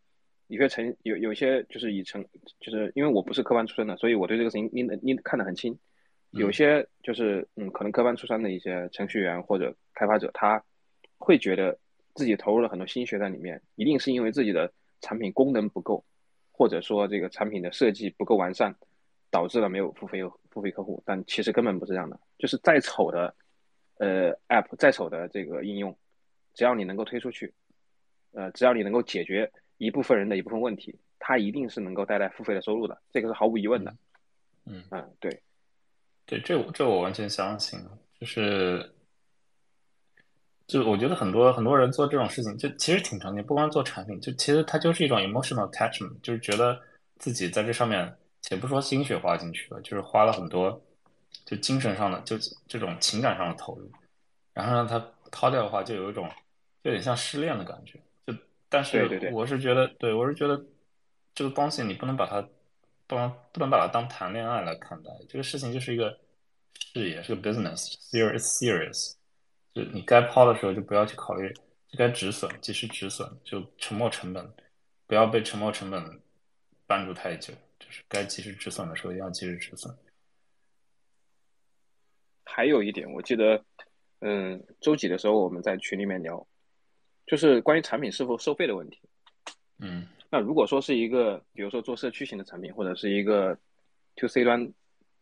[0.48, 2.22] 有些成有有些就是已成
[2.60, 5.74] 就是因为我不是科班出身的，所以我对这个事情拎得拎看得很清。
[6.40, 10.62] 有些就是嗯，可能科班出身的一些程序员或者开发者，他
[11.18, 11.78] 会觉得
[12.14, 16.04] 自己投入了很多心血在里面，一定是因为自己的产品功能不够，
[16.50, 18.74] 或者说这个产品的设计不够完善，
[19.30, 20.20] 导致了没有付费
[20.50, 21.02] 付费客户。
[21.06, 23.34] 但其实根本不是这样的，就是再丑的
[23.98, 25.96] 呃 app，再丑的这个应用，
[26.52, 27.52] 只要你能够推出去，
[28.32, 29.50] 呃，只要你能够解决。
[29.76, 33.92] 一部分人的一部分问题，它一定是能够带来付费的收入的，这个是毫无疑问的。
[34.66, 35.42] 嗯嗯，对，
[36.26, 37.78] 对，这这我完全相信。
[38.18, 38.94] 就是，
[40.66, 43.44] 就我觉得很多很多人做这种事情，就其实挺常见。
[43.44, 46.80] 不光做产品，就其实它就是一种 emotional attachment，就是觉得
[47.18, 50.80] 自己在这上面，且不说心血花进去了，就是花了很多，
[51.44, 53.90] 就精神上的，就这种情感上的投入，
[54.54, 56.30] 然后让它掏掉的话，就有一种
[56.82, 57.98] 有点像失恋的感觉。
[58.26, 58.32] 就
[58.70, 60.64] 但是我是觉得，对我是觉得
[61.34, 62.46] 这个东西你不能把它
[63.06, 65.10] 不能不能把它当谈恋爱来看待。
[65.28, 66.18] 这个事情就是一个
[66.92, 69.14] 事业，是个 business，serious serious。
[69.74, 71.52] 就你该抛的时候就不要去考虑，
[71.88, 74.54] 就该止损及时止损，就沉没成本，
[75.06, 76.20] 不要被沉没成本
[76.86, 77.52] 绊住太久。
[77.78, 79.94] 就是该及时止损的时候要及时止损。
[82.44, 83.62] 还有一点，我记得，
[84.20, 86.46] 嗯，周几的时候我们在群里面聊，
[87.26, 89.00] 就是关于产品是否收费的问题。
[89.80, 93.56] 嗯，那如果说是一个，比如说做社区型的产品，或者是一个
[94.16, 94.68] to C 端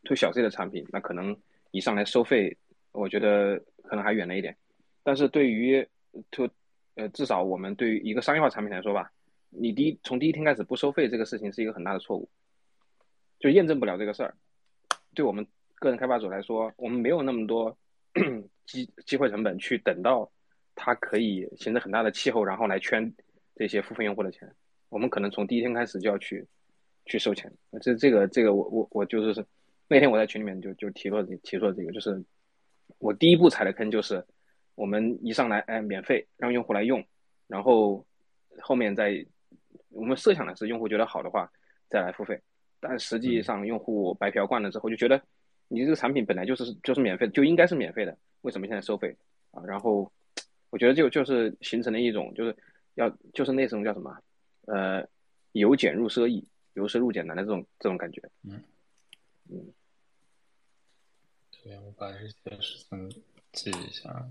[0.05, 1.37] to 小 C 的产品，那可能
[1.71, 2.57] 一上来收费，
[2.93, 4.57] 我觉得可能还远了一点。
[5.03, 5.87] 但是对于
[6.31, 6.49] to
[6.95, 9.13] 呃，至少我们对于一个商业化产品来说吧，
[9.51, 12.27] 你第一从第一天开始不收费这个事情是一个很大的错误，
[13.39, 14.35] 就验证不了这个事儿。
[15.15, 17.77] 对我们个人开发者来说，我们没有那么多
[18.65, 20.33] 机机会成本去等到
[20.75, 23.13] 它可以形成很大的气候，然后来圈。
[23.55, 24.51] 这些付费用户的钱，
[24.93, 26.47] 我们可能从第一天开始就要去
[27.07, 27.51] 去收钱。
[27.81, 29.43] 这这个这个，我我我就是
[29.89, 32.23] 那天我在群里面就就提了提出了这个，就是
[32.99, 34.23] 我第一步踩的坑就是
[34.75, 37.03] 我们一上来哎免费让用户来用，
[37.47, 38.05] 然后
[38.61, 39.25] 后面再
[39.89, 41.51] 我们设想的是用户觉得好的话
[41.89, 42.39] 再来付费，
[42.79, 45.19] 但实际上用户白嫖惯了之后就觉得
[45.69, 49.17] 你这个产品本来就是就是免费的，就应该是免费的，为什么现在收费
[49.53, 49.63] 啊？
[49.65, 50.13] 然后
[50.69, 52.55] 我觉得就就是形成了一种就是。
[52.95, 54.15] 要就是那种叫什么，
[54.67, 55.07] 呃，
[55.53, 58.23] 由俭入奢易，由奢入俭难的这种这种感觉。
[58.43, 58.63] 嗯
[59.51, 59.73] 嗯，
[61.51, 63.11] 对，我把这些事情
[63.53, 64.29] 记一下。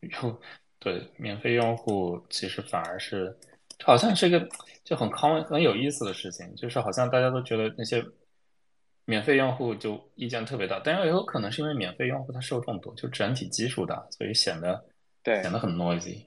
[0.00, 0.40] 用
[0.78, 3.36] 对免费用户，其实反而是
[3.82, 4.48] 好像是一个
[4.84, 8.00] 就很 common 很有意思的事情，就是好像大家都觉得那些
[9.04, 14.86] 免费用户就意见特别大，但是也有可能是因为免费用户他受众多，就整体基数大，所以显得
[15.24, 16.22] 对显得很 noisy。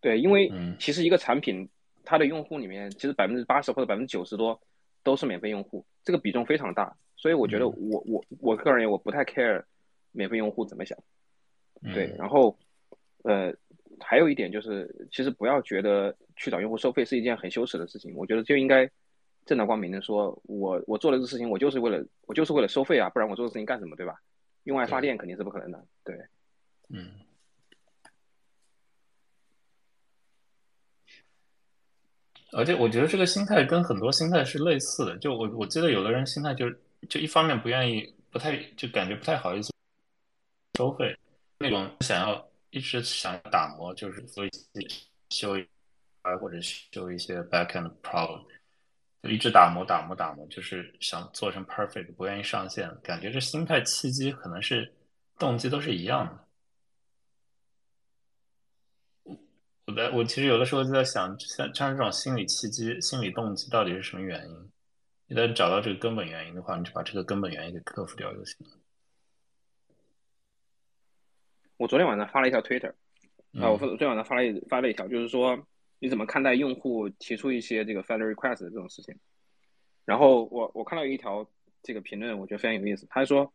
[0.00, 1.68] 对，因为其实一个产品，
[2.04, 4.60] 它的用户里面其实百分之八十或者百分之九十多
[5.02, 6.94] 都是免费用户，这个比重非常大。
[7.16, 9.62] 所以我觉得我我我个人我不太 care
[10.12, 10.96] 免费用户怎么想。
[11.94, 12.58] 对，然后
[13.24, 13.52] 呃
[14.00, 18.14] 还有一点就是，其实不要觉得去找用户收费是一件很羞耻的事情。
[18.16, 18.90] 我觉得就应该
[19.44, 24.14] 正大光明的说，我我做了这事情，我就是为了我就是为了收费啊，不然我做这事情干什么，对吧？
[24.64, 25.86] 用爱发电肯定是不可能的。
[26.04, 26.16] 对，
[26.88, 27.10] 嗯。
[32.52, 35.16] 而且我觉得这个心态跟很多心态是类似的。
[35.18, 39.72] 就我我记得有的人心态就是就一方面不愿意，不太就感觉不太好意思
[40.76, 41.16] 收费，
[41.58, 44.50] 那种想要一直想打磨，就是所以
[45.30, 45.56] 修
[46.22, 48.44] 啊或者修一些 backend problem，
[49.22, 52.90] 就一直打磨打磨打磨，就是想做成 perfect，不愿意上线。
[53.02, 54.92] 感觉这心态契机可能是
[55.38, 56.44] 动机都是一样的。
[59.90, 64.70] 我在我其实有的时候就在想，像像这种心理契机、心理动机到底是什么原因？
[65.26, 68.72] 一旦找到这个根本原因的话，你就把这个根本原因给克服掉就行了。
[71.76, 72.90] 我昨天晚上发了一条 Twitter，
[73.60, 75.58] 啊，我昨天晚上发了一发了一条，就是说
[75.98, 79.16] 你怎么看待用户提出一些这个 File Request 的这种事情？
[80.04, 81.44] 然后我我看到一条
[81.82, 83.08] 这个评论，我觉得非常有意思。
[83.10, 83.52] 他说，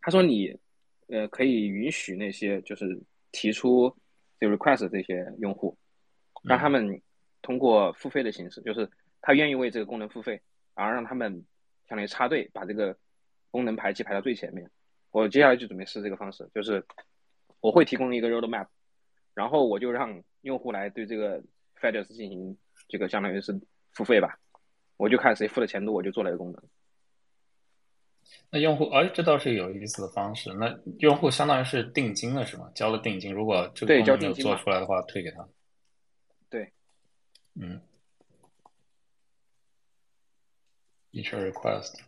[0.00, 0.58] 他说你
[1.06, 3.94] 呃可以允许那些就是提出。
[4.44, 5.76] 就 request 这些用户，
[6.42, 7.00] 让他们
[7.40, 8.90] 通过付费的形式，就是
[9.22, 10.42] 他愿意为这个功能付费，
[10.74, 11.32] 然后让他们
[11.88, 12.94] 相当于插队，把这个
[13.50, 14.70] 功能排期排到最前面。
[15.12, 16.84] 我接下来就准备试这个方式，就是
[17.60, 18.66] 我会提供一个 roadmap，
[19.32, 21.42] 然后我就让用户来对这个
[21.80, 23.58] features 进行这个相当于是
[23.92, 24.38] 付费吧，
[24.98, 26.62] 我就看谁付的钱多，我就做那个功能。
[28.54, 30.52] 那用户，哎，这倒是有意思的方式。
[30.54, 32.70] 那用户相当于是定金了，是吗？
[32.72, 35.44] 交了定金，如果这个功能没有做出来的话，退给他。
[36.48, 36.72] 对，
[37.56, 37.80] 嗯。
[41.10, 41.98] Each request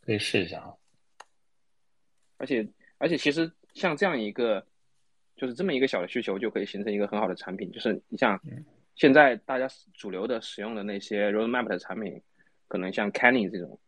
[0.00, 0.74] 可以试一下啊。
[2.38, 4.66] 而且，而且，其实像这样一个，
[5.36, 7.70] 就是这么一个小的需求，就可以形成一个很好的产品。
[7.70, 8.36] 就是你像
[8.96, 12.20] 现在大家主流的使用的那些 roadmap 的产品，
[12.66, 13.78] 可能像 Canny 这种。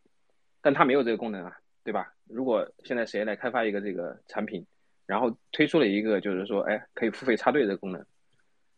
[0.66, 2.12] 但它没有这个功能啊，对吧？
[2.24, 4.66] 如果现在谁来开发一个这个产品，
[5.06, 8.04] 然后推出了一个就是说，哎，可以付费插队的功能，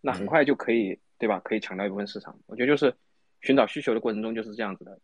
[0.02, 1.40] 那很快就可以，对吧？
[1.40, 2.38] 可以抢到一部分市场。
[2.44, 2.94] 我觉得就是
[3.40, 5.00] 寻找需求的过程中就是这样子的，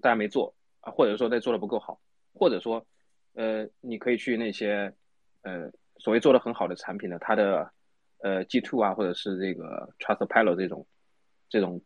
[0.00, 2.00] 大家没做啊，或者说在做的不够好，
[2.32, 2.86] 或者说，
[3.34, 4.94] 呃，你可以去那些
[5.42, 7.70] 呃所谓做的很好的产品的，它的
[8.22, 10.86] 呃 G two 啊，或者是这个 Trustpilot 这种
[11.50, 11.82] 这种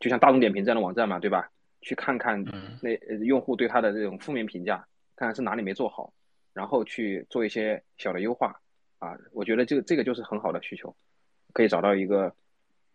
[0.00, 1.50] 就像大众点评这样的网站嘛，对吧？
[1.84, 2.42] 去看看
[2.80, 4.78] 那用户对他的这种负面评价，
[5.14, 6.12] 看看是哪里没做好，
[6.54, 8.58] 然后去做一些小的优化
[8.98, 9.14] 啊。
[9.32, 10.96] 我觉得这个这个就是很好的需求，
[11.52, 12.34] 可以找到一个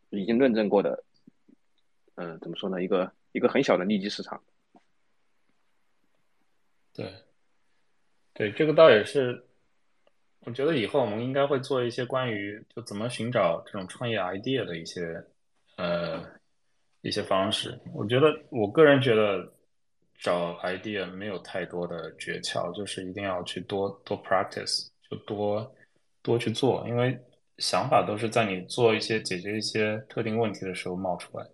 [0.10, 1.04] 已经论证过的，
[2.16, 2.82] 嗯，怎么说呢？
[2.82, 4.42] 一个一个很小的利基市场。
[6.92, 7.14] 对，
[8.34, 9.46] 对，这个倒也是，
[10.40, 15.24] 我觉得以后我们应该会做一些关于就怎么寻找这种创业 idea 的一些
[15.78, 16.39] 呃
[17.02, 17.80] 一些方式。
[17.94, 19.52] 我觉得我个人觉得
[20.20, 25.76] 找 idea 没有太多的诀窍，就是一定要去多多 practice，就多
[26.22, 27.20] 多去做，因为
[27.58, 31.46] 想法都是在你做一些解决一些特定问题的时候冒出来。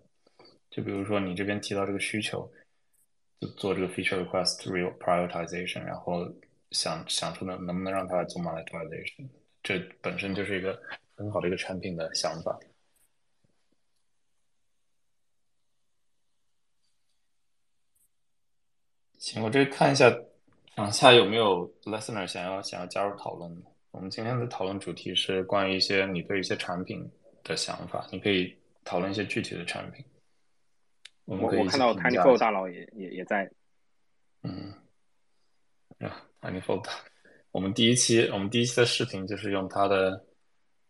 [0.69, 2.49] 就比如说你这边提到这个需求。
[3.41, 6.25] 就做这个 feature request real prioritization，然后
[6.71, 9.27] 想想出能能不能让它做 monetization，
[9.61, 10.81] 这本身就是一个
[11.17, 12.57] 很好的一个产品的想法。
[19.25, 20.15] 行，我这看一下，
[20.75, 23.61] 往下有没有 listener 想要想要加入讨论的？
[23.89, 27.03] 我们今天的讨论主题是关于一些你对一些产品
[27.43, 30.05] 的想法，你可以讨论一些具体的产品。
[31.23, 33.49] 我我看到 TinyFold 大佬也也也在，
[34.43, 34.71] 嗯，
[35.97, 36.87] 啊，TinyFold，
[37.49, 40.23] 我们第一期我们第一期的视频就是用他的，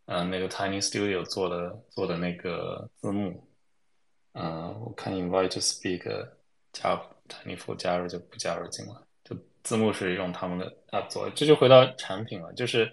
[0.07, 3.47] 嗯，那个 Tiny Studio 做的做的那个字幕，
[4.33, 6.27] 嗯，我看 Invite to Speak
[6.73, 12.91] 加 tiny for 加入就不加入进来，就字幕是用他们的 App 做，这就回到产品了，就是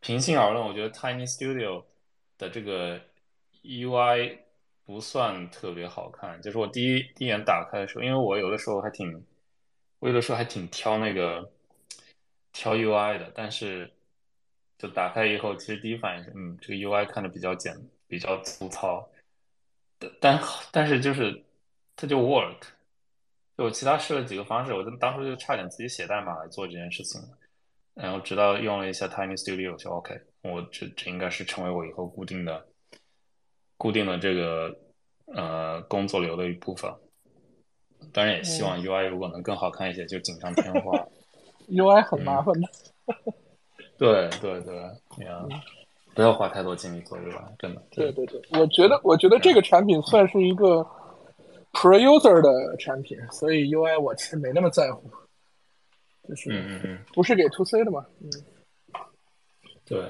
[0.00, 1.84] 平心而论，我觉得 Tiny Studio
[2.38, 3.00] 的这个
[3.62, 4.38] UI。
[4.84, 9.24] 不算特别好看，就是我第一第一眼打开的时候，因为我有的时候还挺，
[10.00, 11.52] 我有的时候还挺挑那个
[12.52, 13.90] 挑 UI 的，但是
[14.76, 19.08] 就打开以后，其实第一反应是，嗯，这个 UI 看着比较简，比较粗糙，
[20.00, 20.40] 但但
[20.72, 21.44] 但是就是
[21.94, 22.58] 它就 work，
[23.56, 27.20] 就我其他试了几个方式，我就当初就差点自己写代码来做这件事情，
[27.94, 32.66] 然后直到用了一下 Tiny Studio 就 OK，我这这应该是成为我以后固定的。
[33.78, 34.72] 固定的这个
[35.26, 36.88] 呃工作流的一部分，
[38.12, 41.04] 当然也希望 UI 如果能更好看一些，就锦上添花。
[41.68, 42.68] UI 很麻烦的。
[43.98, 44.74] 对对对，
[45.26, 45.44] 呀，
[46.14, 47.82] 不要花太多精力做 UI，真的。
[47.90, 50.86] 对对对，我觉得我觉得这个产品算是一个
[51.72, 55.10] Pro User 的产品，所以 UI 我其实没那么在乎。
[56.28, 58.06] 就是嗯嗯嗯，不是给 To C 的嘛？
[58.20, 58.30] 嗯，
[59.84, 60.08] 对，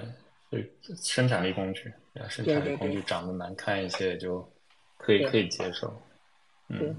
[0.51, 0.71] 对，
[1.03, 1.93] 生产力工具。
[2.29, 4.47] 生产力工具长得难看一些就
[4.99, 5.91] 可以可以接受，
[6.69, 6.95] 嗯，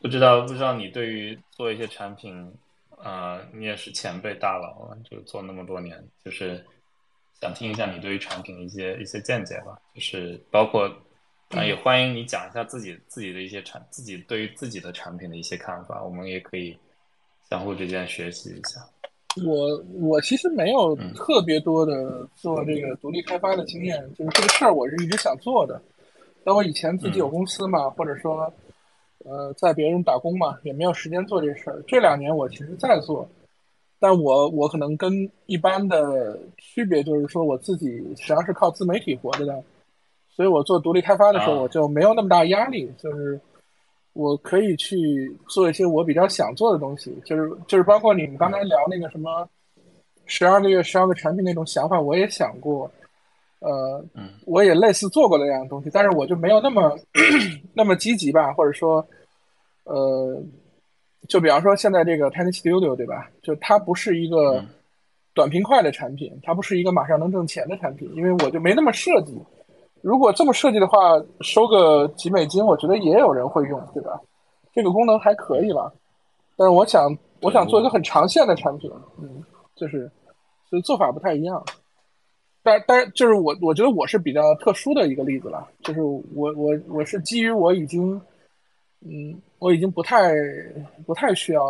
[0.00, 2.50] 不知道不知道你对于做一些产品，
[2.96, 6.64] 呃，你也是前辈大佬了，就做那么多年，就是
[7.42, 10.88] 想听一下你对于产品的一些一些见解吧，就是包括
[11.56, 16.76] 啊，也欢迎你讲一下自己自己的一些产自己对于自己的产品的一些看法，我们也可以
[17.48, 18.80] 相互之间学习一下。
[19.44, 25.80] 我我其实没有特别多的做这个独立开发的经验，就是这个事儿我是一直想做的。
[26.44, 28.52] 但我以前自己有公司嘛，或者说，
[29.24, 31.82] 呃，在别人打工嘛，也没有时间做这事儿。
[31.86, 33.28] 这两年我其实在做，
[33.98, 39.62] 但我我可能跟一般的区别就是说，我自己实际上是靠自媒体活着的，
[40.36, 43.40] 所以我做独立开发的时候，我就没有那么大压力，就是。
[44.18, 49.46] 我可以去做一些我比较想做的东西，就是就是包括你们刚才聊那个什么
[50.24, 52.90] 十二个月十二个产品那种想法，我也想过，
[53.58, 54.02] 呃，
[54.46, 56.98] 我也类似做过那样的东西，但是我就没有那么
[57.76, 59.06] 那么积极吧，或者说，
[59.84, 60.42] 呃，
[61.28, 63.28] 就比方说现在这个 Tiny Studio 对吧？
[63.42, 64.64] 就它不是一个
[65.34, 69.38] 短平快的产品，它不是一个马上能挣钱的产品，因为我就没那么设计。
[70.02, 70.96] 如果这么设计的话，
[71.40, 74.20] 收个几美金，我觉得也有人会用，对吧？
[74.72, 75.92] 这个功能还可以吧。
[76.56, 79.42] 但是我想，我想做一个很长线的产品，嗯，
[79.74, 80.10] 就是，
[80.70, 81.64] 所以做法不太一样。
[82.62, 88.20] 但但是就是我，我觉得我是比较特殊的一个例子了，就是我我我是基于我已经，
[89.00, 90.34] 嗯，我已经不太
[91.06, 91.64] 不太需要，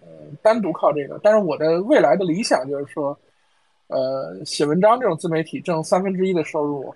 [0.00, 0.08] 呃，
[0.42, 1.18] 单独靠这个。
[1.22, 3.16] 但是我的未来的理想就是说，
[3.88, 6.94] 呃，写文章这种自媒体挣三分之一的收入。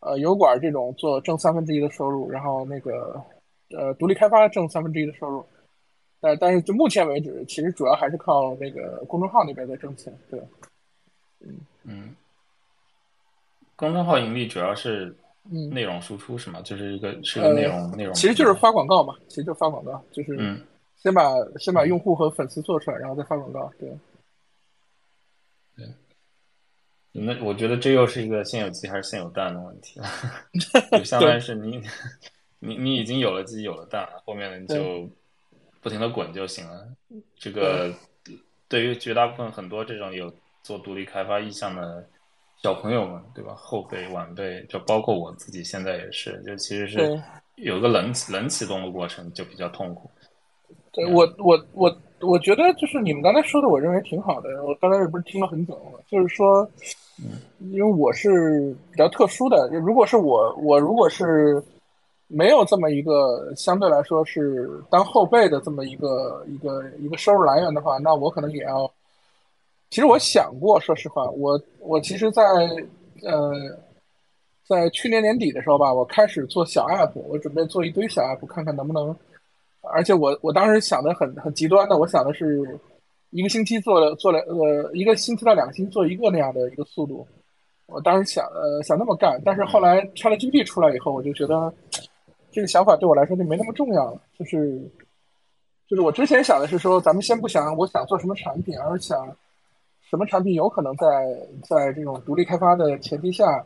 [0.00, 3.22] 呃，油管这种做挣三分之一的收入，然后那个
[3.76, 5.44] 呃，独立开发挣三分之一的收入，
[6.20, 10.40] 但但是就目前为止，其实主要还是靠那个公众号那边在挣钱，对，
[11.40, 11.56] 嗯。
[11.84, 12.14] 嗯，
[13.76, 15.14] 公众号盈利主要是
[15.72, 16.60] 内容输出是吗？
[16.62, 20.56] 就是一个是个内容内容，其实就是发广告嘛，其实就发广告，就是
[20.96, 23.90] 先把先把用户和粉丝做出来，然后再发广告，对。
[27.12, 30.06] 那我觉得这又是一个先有鸡还是先有蛋的问题了，
[30.98, 31.82] 就相当于是你，
[32.60, 35.08] 你你已经有了鸡有了蛋了，后面就
[35.80, 36.86] 不停的滚就行了。
[37.36, 37.92] 这个
[38.68, 40.32] 对于绝大部分很多这种有
[40.62, 42.08] 做独立开发意向的
[42.62, 43.54] 小朋友们，对吧？
[43.56, 47.20] 后辈、晚辈，就包括我自己，现在也是，就其实是
[47.56, 50.08] 有个冷冷启动的过程，就比较痛苦。
[50.92, 54.62] 对我，我，我，我觉得就是你们刚才说的，我认为挺好的。
[54.64, 56.68] 我刚才不是听了很久了，就是说，
[57.70, 61.62] 因为我是比较特殊的，如果是我，我如果是
[62.26, 68.90] 没有这么一个相对来说是当后辈的这么一个一个一个收入来源的话，那我可能也要。
[69.88, 72.42] 其实我想过，说实话，我我其实，在
[73.22, 73.52] 呃，
[74.66, 79.16] 在去年年底的时候吧，我开始做小 app，我准备做一堆小 app，看看能不能。
[79.82, 82.78] 而且我我当时想的很很极端的，我想的是
[83.30, 87.26] 一个星期做了做了呃一个星期到两个星期做一个那样的一个速度。
[87.86, 91.72] 我当时想呃想那么干，但是后来 ChatGPT 出来以后，我就觉得
[92.50, 94.20] 这个想法对我来说就没那么重要了。
[94.38, 94.80] 就是
[95.88, 99.36] 就是我之前想的是说，咱们先不想我想做什么产品，而是想。
[100.08, 101.06] 什么产品有可能在
[101.62, 103.64] 在这种独立开发的前提下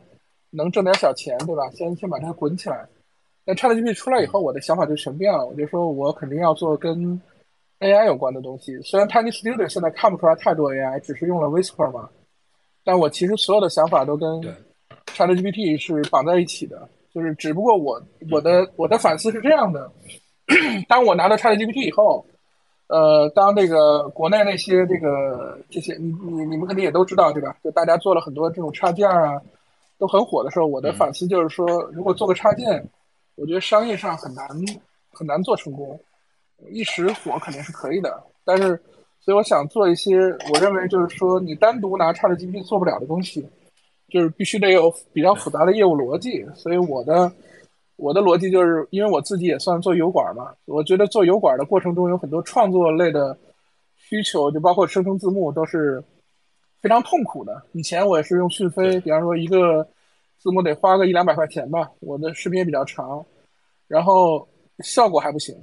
[0.51, 1.67] 能挣点小钱，对吧？
[1.71, 2.87] 先先把这个滚起来。
[3.45, 5.45] 那 ChatGPT 出来以后，我的想法就全变了。
[5.45, 7.21] 我就说我肯定要做跟
[7.79, 8.79] AI 有关的东西。
[8.81, 12.09] 虽然 Tiny Studio 现在看不出来太多 AI，只是用了 Whisper 嘛，
[12.83, 14.27] 但我其实所有的想法都跟
[15.15, 16.89] ChatGPT 是绑在一起的。
[17.13, 19.89] 就是只不过我我的我的反思是这样的：
[20.89, 22.25] 当我拿到 ChatGPT 以后。
[22.87, 27.57] 呃，当这个国内那些这个这些，你你你们肯定也都知道，对吧？
[27.63, 29.41] 就大家做了很多这种插件啊，
[29.97, 32.87] 都很火的时候，我的反思就是说，如果做个插件，
[33.35, 34.47] 我觉得商业上很难
[35.11, 35.99] 很难做成功，
[36.69, 38.79] 一时火肯定是可以的，但是，
[39.19, 40.17] 所以我想做一些，
[40.51, 43.47] 我认为就是说，你单独拿 ChatGPT 做不了的东西，
[44.09, 47.31] 就是必须得有比较复杂的业务逻辑，所以我的。
[47.97, 53.37] 我的逻辑就是，因为我自己也算做油管嘛，我觉得做油管的过程中有很多创作类的
[53.95, 56.03] 需求，就包括生成字幕都是
[56.81, 57.63] 非常痛苦的。
[57.71, 59.87] 以前我也是用讯飞，比方说一个
[60.45, 63.25] 字幕得花个一两百块钱吧，我的视频也比较长，
[63.87, 64.47] 然后
[64.83, 65.55] 效果还不行，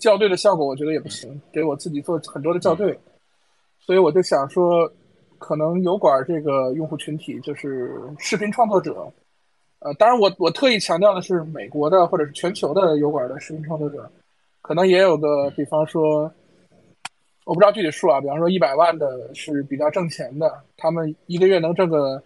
[0.00, 2.98] 校对的效果我觉得也不行，给我自己做很多的校对，
[3.78, 4.90] 所以我就想说，
[5.36, 9.06] 可能油管这个用户群体就是视频创作者。
[9.80, 14.10] 呃，当然，我我特意强调的是美国的或者是全球的油管的视频创作者，
[14.62, 16.22] 可能也有个，比方说，
[17.44, 22.22] 我不知道具体数啊，比方说一百万的是比较挣钱的，他们一个月能挣个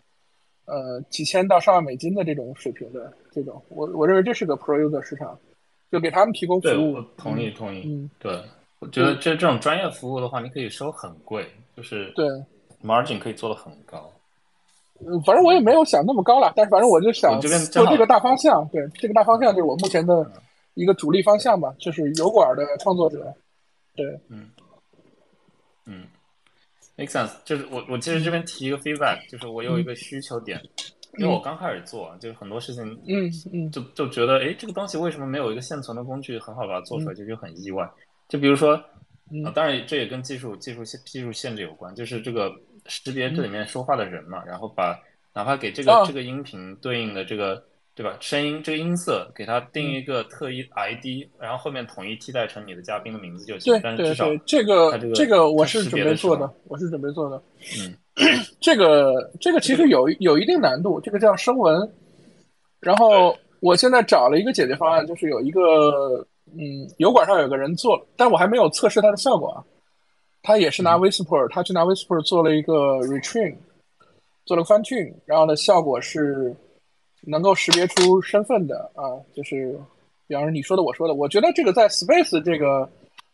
[0.66, 5.38] 呃几千到上万美金的这种水平的这种，我我认为这是个 pro user 市场，
[5.90, 7.00] 就给他们提供服务。
[7.16, 8.42] 同意同意，嗯，对，
[8.80, 11.46] 我觉得这这种专业服务的话，你可以收很贵，
[11.76, 12.26] 就是对
[12.84, 14.12] margin 可以做的很高。
[15.00, 18.66] 嗯，反正我也没有想那么高了，但是反正我就想做这个大方向。
[18.68, 20.30] 对，这个大方向就是我目前的
[20.74, 23.32] 一个主力方向吧，就是油管的创作者。
[23.94, 24.50] 对，嗯
[25.84, 26.04] 嗯
[26.96, 27.30] ，make sense。
[27.44, 30.60] 就是我我其实这边提一个 feedback，就是我有一个需求点，
[31.18, 37.88] 因为我刚开始做，就是很多事情，嗯嗯，就就觉得，哎，这个东西为什么没有一个现存的工具很好把它做出来，就就很意外。
[38.28, 38.74] 就比如说，
[39.44, 42.52] 啊，当然这也跟技术技术限技术限制有关，就是这个。
[42.88, 44.96] 识别这里面说话的人嘛，然后把
[45.34, 47.60] 哪怕给这个这个音频对应的这个
[47.96, 53.72] 对吧声音这个音色给它定一个特一 ID，然后后面统一替代成你的嘉宾的名字就行。
[53.80, 57.42] 对对对，这个这个我是准备做的，我是准备做的。
[57.80, 57.96] 嗯，
[58.60, 61.90] 这个这个其实有有一定难度，这个叫声纹。
[62.80, 66.18] 然后我现在找了一个解决方案，就是有一个
[66.52, 69.64] 嗯油管上有个人做，但我还没有测试它的效果啊。
[70.42, 73.56] 他也是拿 Whisper，他去拿 Whisper 做了一个 retrain，
[74.44, 76.54] 做了 fine tune，然后呢，效果是
[77.26, 79.78] 能够识别出身份的啊，就是
[80.26, 82.88] 比方说你说的，我说的，我觉得这个在 Space 这个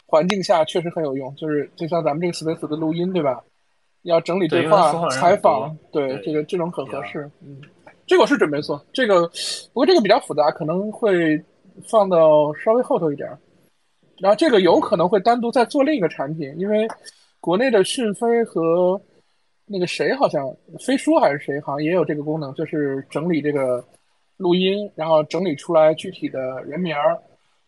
[0.07, 3.41] 环境下确实很有用，就是就像咱们这个 Space 的录音，对吧？
[4.03, 7.31] 要整理对话、采访，对这个这种很合适。
[7.41, 7.61] 嗯，
[8.05, 11.41] 这个我是准备做，这个不过这个比较复杂，可能会
[11.87, 13.29] 放到稍微后头一点。
[14.19, 16.89] 然后这个有可能会单独再做另一个产品，因为
[17.41, 19.01] 国内的讯飞和
[19.67, 20.45] 那个谁好像
[20.79, 23.83] 飞书还是谁好像也有这个功能，就是整理这个
[24.37, 27.19] 录音，然后整理出来具体的人名儿。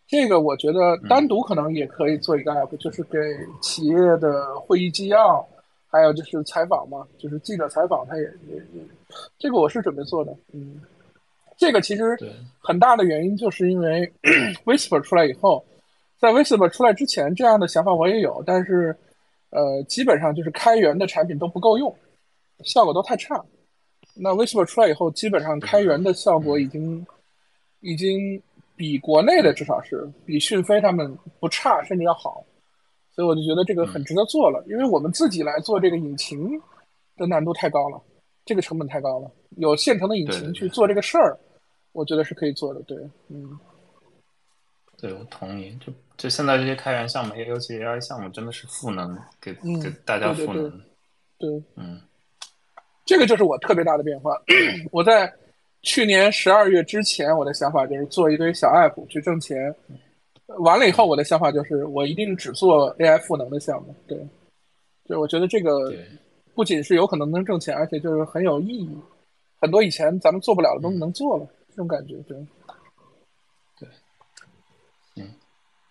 [0.06, 3.18] 这个我觉得单独可能也可以做一个 app，就是给
[3.62, 5.46] 企业的会议纪要，
[5.86, 8.82] 还有就是采访嘛，就是记者采访，他也也也，
[9.38, 10.36] 这个我是准备做的。
[10.52, 10.80] 嗯，
[11.56, 12.18] 这个其实
[12.60, 14.12] 很大的原因就是因为
[14.66, 15.64] Whisper 出来以后。
[16.16, 18.96] 在 Whisper 出来之前，这样的想法我也有，但是，
[19.54, 21.94] 呃，基本上就是开源的产品都不够用，
[22.64, 23.40] 效果都太差。
[24.16, 27.06] 那 Whisper 出来以后，基本上开源的效果已经，
[27.80, 28.42] 已经
[28.76, 32.44] 比国内的至少是比讯飞他们不差，甚至要好。
[33.12, 36.60] 所以我就觉得这个很值得做了，因为我们自己来做这个引擎
[37.16, 38.02] 的难度太高了。
[38.44, 39.30] 这个成本太高了。
[39.56, 41.38] 有现成的引擎去做这个事儿，
[41.92, 42.82] 我觉得是可以做的。
[42.82, 42.98] 对，
[43.28, 43.58] 嗯，
[45.04, 45.76] 对我同意。
[45.84, 50.82] 就就现在这些开源项目，尤其 AI 项目，真的是赋能给给大家赋能。
[51.36, 52.00] 对，嗯，
[53.04, 54.40] 这个就是我特别大的变化。
[54.90, 55.30] 我在
[55.82, 59.74] 去年十二月之前，我的想法就是做一堆小 app 去挣钱。
[60.60, 63.94] 完了以后，我的想法就是我一定只做 AI 赋能的项目。
[64.06, 64.18] 对，
[65.04, 65.92] 就我觉得这个
[66.54, 68.88] 不仅是有可能能挣钱，而且就是很有意义。
[69.60, 72.38] 很多以前咱们做不了的东西能做了，这种感觉，对，
[75.16, 75.32] 嗯，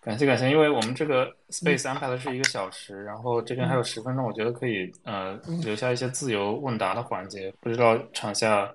[0.04, 5.34] 感谢感谢，因为我们这个 space 安排的是一个小时，然后这边还有十分钟，我觉得可以呃
[5.64, 7.54] 留下一些自由问答的环节。
[7.62, 8.70] 不知道场下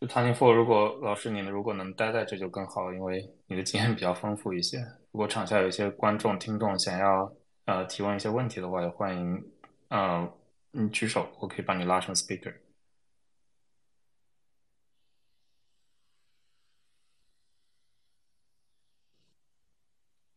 [0.00, 4.78] 就 Tony Four，如果老师你们如果能待在这就更好，因为你的经验比较丰富一些。
[5.10, 7.32] 如果场下有一些观众听众想要
[7.64, 9.42] 呃提问一些问题的话，也欢迎
[9.88, 10.28] 呃
[10.70, 12.54] 你举手，我可以把你拉成 speaker。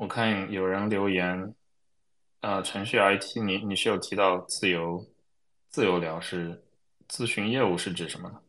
[0.01, 1.53] 我看有人留言，
[2.39, 5.05] 呃，程序 IT，你你是有提到自由
[5.69, 6.65] 自由聊是
[7.07, 8.41] 咨询业务是指什么呢？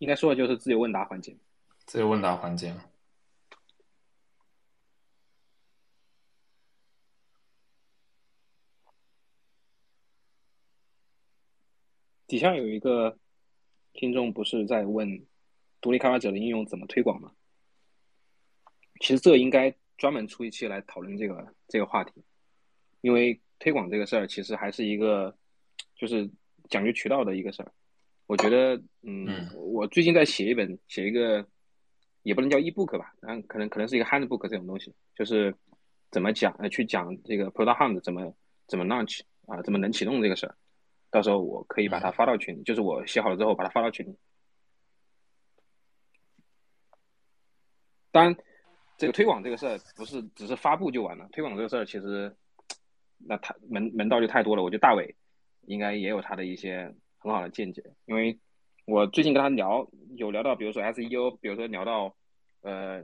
[0.00, 1.36] 应该说的就是自由问答环节。
[1.86, 2.74] 自由问答环节。
[12.26, 13.16] 底下有一个
[13.92, 15.24] 听众不是在问
[15.80, 17.32] 独立开发者的应用怎么推广吗？
[19.02, 22.12] 其实这应该专门出一期来讨论这个这个话题，
[23.00, 25.36] 因为推广这个事儿其实还是一个
[25.96, 26.30] 就是
[26.70, 27.72] 讲究渠道的一个事儿。
[28.28, 31.44] 我觉得，嗯，我最近在写一本，写一个
[32.22, 35.52] 也不能叫 ebook 吧，嗯，可能可能是一个 handbook 这种东西，就是
[36.12, 38.32] 怎么讲呃去讲这个 product hunt 怎么
[38.68, 40.54] 怎么 launch 啊，怎么能启动这个事儿。
[41.10, 44.16] 到时候我可以把它发到群里，就是我写好了之后把它发到群里。
[48.12, 48.36] 当然。
[48.98, 52.34] 这个推广这个事儿不是只是发布就完了，推广这个事儿其实
[53.18, 54.62] 那太门门道就太多了。
[54.62, 55.14] 我觉得大伟
[55.62, 58.38] 应该也有他的一些很好的见解，因为
[58.84, 62.14] 我最近跟他聊，有聊到比如说 SEO，比如说聊到
[62.60, 63.02] 呃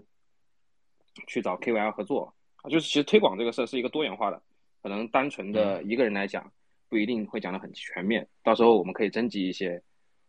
[1.27, 4.43] 去找 KOL 合作啊，就是其实推广这个事儿是一个多元化的，
[4.83, 6.53] 可能单纯的一个人来讲
[6.89, 8.29] 不一定会讲的很全面。
[8.43, 9.83] 到时候我们可以征集一些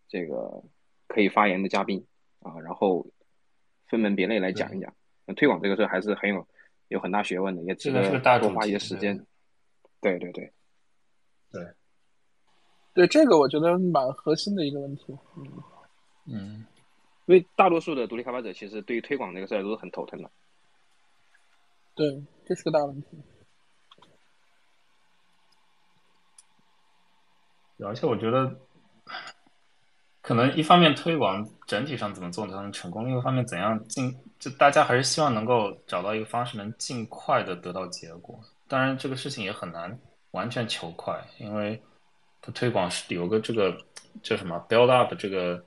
[0.07, 0.63] 这个
[1.07, 2.05] 可以发言的嘉宾
[2.39, 3.05] 啊，然后
[3.87, 4.93] 分门别类来讲一讲。
[5.35, 6.47] 推广这个事还是很有
[6.89, 9.25] 有很大学问的，也值得多花一些时间。
[10.01, 10.53] 对对对，
[11.51, 11.73] 对
[12.93, 15.17] 对，这个我觉得蛮核心的一个问题。
[15.35, 15.63] 嗯
[16.25, 16.65] 嗯，
[17.25, 20.31] 因为大多数的独立开发者其实对于推广这个事儿都是很头疼的。
[21.95, 23.07] 对，这是个大问题。
[27.79, 28.59] 而且我觉得。
[30.29, 38.39] 可能一方面推广整体上怎么做才能成功，另一方面怎样尽就大家还是希望能够找到一个方式能尽快的得到结果。
[38.67, 39.99] 当然这个事情也很难
[40.29, 41.81] 完全求快，因为
[42.43, 43.75] 它推广是有个这个
[44.21, 45.59] 叫什么 build up 这个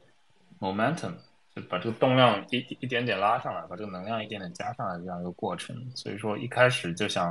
[0.61, 1.11] momentum，
[1.57, 5.77] 就把这个动量一一点点拉上来，把这个能量一点点加上来这样一个过程。
[5.97, 7.31] 所以说一开始就想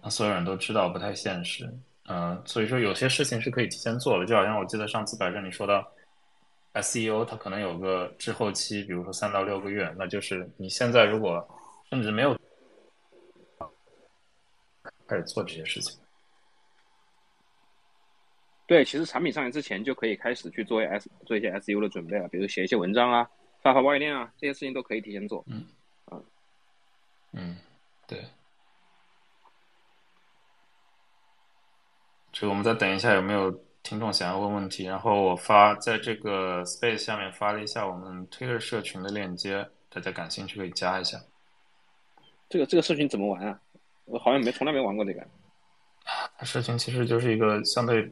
[0.00, 1.70] 让所有人都知道不太现实。
[2.08, 5.86] 嗯，所以说有些事情是可以提前做的，就好像我记得上次百正你说到。
[6.74, 11.44] SEO 它可能有个滞后期，比如说三到六个月，那就是你现在如果
[11.90, 12.38] 甚至没有
[15.08, 15.98] 开始做这些事情，
[18.66, 23.28] 对，其实产品上线之前就可以开始去做 S 做一些 SEO 的准备了，比如写一些文章啊、
[23.62, 25.44] 发发外链啊，这些事情都可以提前做。
[25.48, 25.66] 嗯，
[26.04, 26.22] 啊，
[27.32, 27.56] 嗯，
[28.06, 28.24] 对。
[32.32, 33.50] 这个我们再等一下，有没有？
[33.90, 41.18] 听众想要问问题，然后我发在这个 space 下面发了一下我们 Twitter 社群的链接，大家感兴趣可以加一下。
[42.48, 43.58] 这个这个社群怎么玩啊？
[44.04, 45.26] 我好像没从来没玩过这个。
[46.38, 48.08] 它社群其实就是一个相对，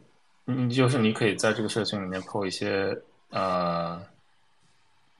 [0.47, 2.93] 你就是你可以在这个社群里面 po 一些
[3.31, 4.05] 呃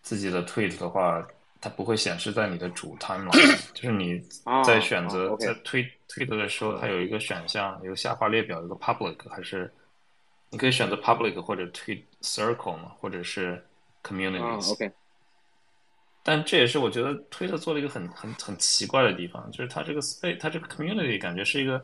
[0.03, 1.25] 自己的 tweet 的话，
[1.61, 4.21] 它不会显示在你的主 timeline， 就是你
[4.67, 9.73] 在选择在推 tweet 的时候，它有一个选项，有下滑列表，有个 public 还是。
[10.51, 13.65] 你可以选择 public 或者 tweet circle 嘛，或者是
[14.03, 14.73] communities。
[14.73, 14.91] OK。
[16.23, 21.83] 但这也是我觉得推特做了一个很很很奇怪的地方，就是它这个 space，它这个 community 感觉是一个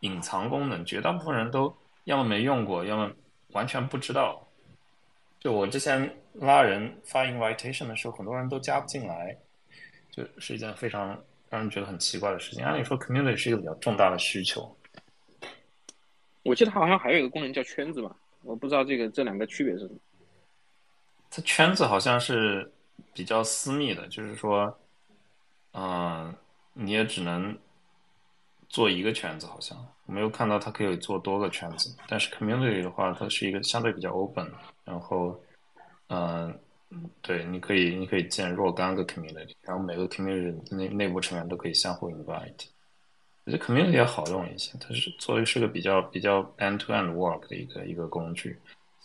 [0.00, 3.10] 隐藏功能，绝大部分人都要么没用过，要么
[3.52, 4.46] 完全不知道。
[5.40, 9.34] 就我之前拉人发 invitation 的时候，很多人都加不进来，
[10.10, 11.08] 就是一件非常
[11.48, 12.64] 让人觉得很奇怪的事情。
[12.64, 14.76] 按理说 community 是一个比较重大的需求。
[16.46, 19.94] 我记得它好像还有一个功能叫圈子吧，我不知道这个这两个区别是什么。
[21.30, 22.70] 它圈子好像是
[23.12, 24.78] 比较私密的，就是说，
[25.72, 26.34] 嗯，
[26.72, 27.56] 你也只能
[28.68, 29.76] 做一个圈子，好像
[30.06, 31.94] 我没有看到它可以做多个圈子。
[32.08, 34.50] 但是 community 的话，它是一个相对比较 open，
[34.84, 35.38] 然后，
[36.08, 36.56] 嗯，
[37.20, 42.68] 对，你可以你可以建若干个 community，然后每个 community 内内部成员都可以相互 invite。
[43.46, 48.58] 我觉得 community 要好用一些，它是作为是个比较比较 end to end work 的一个一个工具。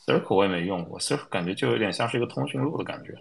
[0.03, 3.15] Circle 我也没用过，Circle 感觉就有点像是一个通讯录的感觉。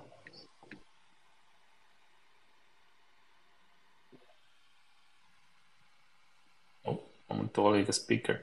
[6.84, 8.40] 哦，我们多了一个 speaker。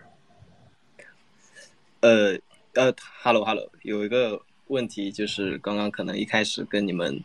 [2.02, 2.38] 呃
[2.76, 7.24] 呃，Hello Hello，有一个问题就是刚刚可能一开始跟你们，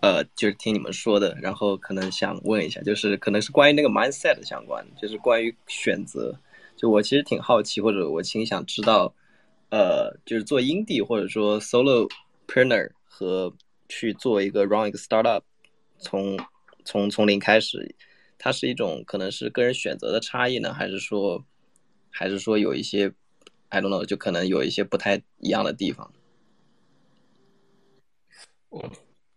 [0.00, 6.38] 呃，就是听你们说的，然后可能想问一下，就是可能是关于那个 mindset 相关，就是关于选择。
[6.76, 9.14] 就我其实挺好奇，或者我挺想知道。
[9.68, 13.52] 呃，就是做 indie 或者说 solopreneur 和
[13.88, 15.42] 去做一个 run 一个 startup，
[15.98, 16.38] 从
[16.84, 17.96] 从从零开始，
[18.38, 21.44] 它是一种可能是个人选择的差异呢，还是说
[22.10, 23.12] 还是说有一些
[23.70, 26.12] I don't know，就可能有一些不太一样的地方。
[28.68, 28.88] 我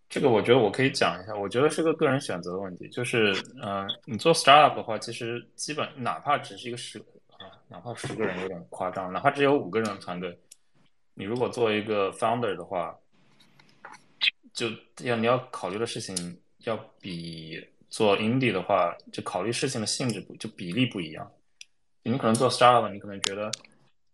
[0.10, 3.32] 这个我觉得我可以讲一下，我觉得是个个人选择的问题，就是
[3.62, 6.98] 嗯，你做 startup 的话，其实基本哪怕只是一个十
[7.38, 7.46] 啊。
[7.68, 10.36] 哪怕十个人有点夸张，哪怕只有五个人的团队，
[11.14, 12.98] 你如果做一个 founder 的话，
[14.52, 14.68] 就
[15.04, 21.32] 要你要考虑的事情要比做 indie 的话，就考虑事情的性质不就比例不一样。
[22.02, 23.52] 你可能做 startup，你可能觉得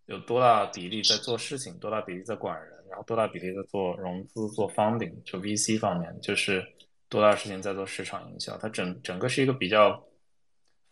[0.04, 6.66] 有多大比例在做事情，多大比例在管人，然后多大比例在做融资、做 funding，就 VC 方面，就是
[7.10, 8.56] 多大事情在做市场营销。
[8.56, 10.02] 它整整个是一个比较。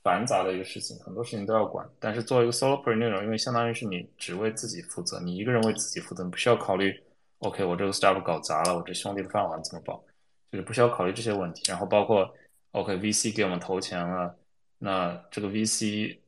[0.04, 1.88] 繁杂的一个事情，很多事情都要管。
[1.98, 6.94] 但是作为一个 solopreneur，因为相当于是你只为自己负责，你一个人为自己负责，你不需要考虑
[7.38, 10.04] ，OK，我这个 startup 搞砸了，我这兄弟的饭碗怎么保？
[10.52, 11.62] 就是不需要考虑这些问题。
[11.68, 12.30] 然后包括
[12.72, 14.36] OK，VC 给我们投钱了，
[14.76, 16.18] 那这个 VC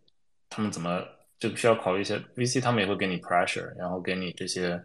[0.48, 1.04] 他们怎么
[1.38, 4.82] 就需要考虑一些 VC，他们也会给你 pressure，然后给你这些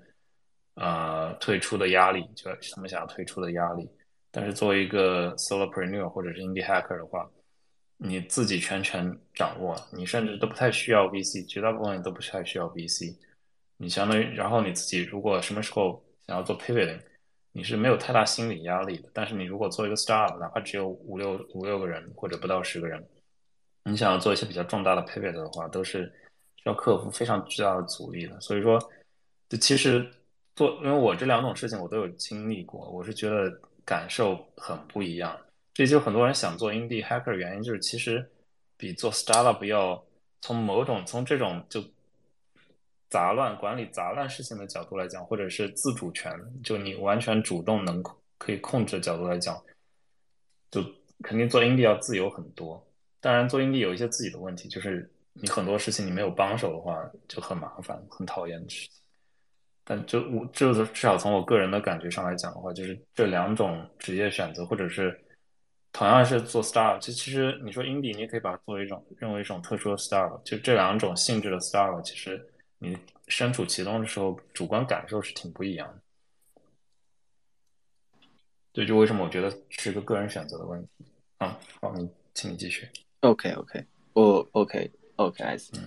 [0.75, 3.89] 呃退出的压力，就他们想要退出的压力。
[4.31, 7.29] 但是作为一个 solopreneur 或者是 indie hacker 的话，
[7.97, 13.15] 你自己全权掌握，你甚至都不太需要 VC，绝大部分人都不太需要 VC。
[13.77, 16.99] 你相当于，然后你自己如果什么时候想要做 pivoting，
[17.51, 19.09] 你是没有太大心理压力的。
[19.13, 23.03] 但是你如果做一个 startup，哪怕只有五六五六个人或者不到十个人，
[23.83, 26.05] 你想要做一些比较重大的 pivot 的话，都是
[26.55, 28.39] 需要克服非常巨大的阻力的。
[28.39, 28.79] 所以说，
[29.49, 30.09] 这其实
[30.55, 33.51] 做，因为我这两种事情我都有经历过，我是觉得
[33.85, 35.37] 感受很不一样。
[35.73, 38.29] 这就很多人想做 indie hacker 原因，就是其实
[38.77, 40.03] 比做 startup 要
[40.41, 41.81] 从某种从这种就
[43.09, 46.31] 杂乱管理杂乱事情的角度来讲，或者是自主权，
[46.63, 48.03] 就你完全主动能
[48.37, 49.61] 可以控制的角度来讲，
[50.69, 50.83] 就
[51.21, 52.85] 肯定做 indie 要自由很多。
[53.19, 59.00] 当然，做 indie 有一些自己的问题，就是你很多事情你没有帮手的话就很麻烦，很讨厌的事情。
[59.83, 65.19] 但就我就是至少从我个人的感觉上来讲的话，就是这两种职业选择，或者是。
[65.93, 70.41] 同样是做 startup，其其实你说 indie，你也可以把它作为一种认为一种特殊的 startup。
[70.41, 72.41] 就这两种性质的 startup，其实
[72.77, 76.01] 你身处其中的时候，主观感受是挺不一样的。
[78.71, 80.87] 对，就为什么我觉得是个个人选择的问题。
[81.39, 82.87] 啊，好，你请你继续。
[83.19, 85.77] OK，OK，我 OK，OK，I see。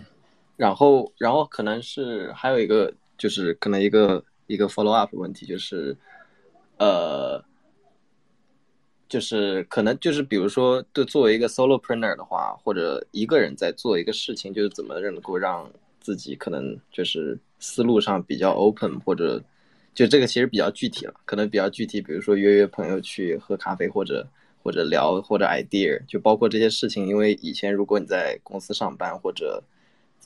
[0.58, 5.96] 然后，然后可能是还有一个，就是可能一个一个 follow up 问题，就是
[6.78, 7.44] 呃。
[9.06, 19.40] 就是可能就是比如说，对作为一个 solopreneur 的话，或者一个人在做一个事情，就是怎么能够让自己可能就是思路上比较 open，或者
[19.94, 24.26] 就这个其实比较具体了，可能比较具体，比如说约约朋友去喝咖啡，或者
[24.64, 27.06] 或者聊或者 idea，就包括这些事情。
[27.06, 29.62] 因为以前如果你在公司上班，或者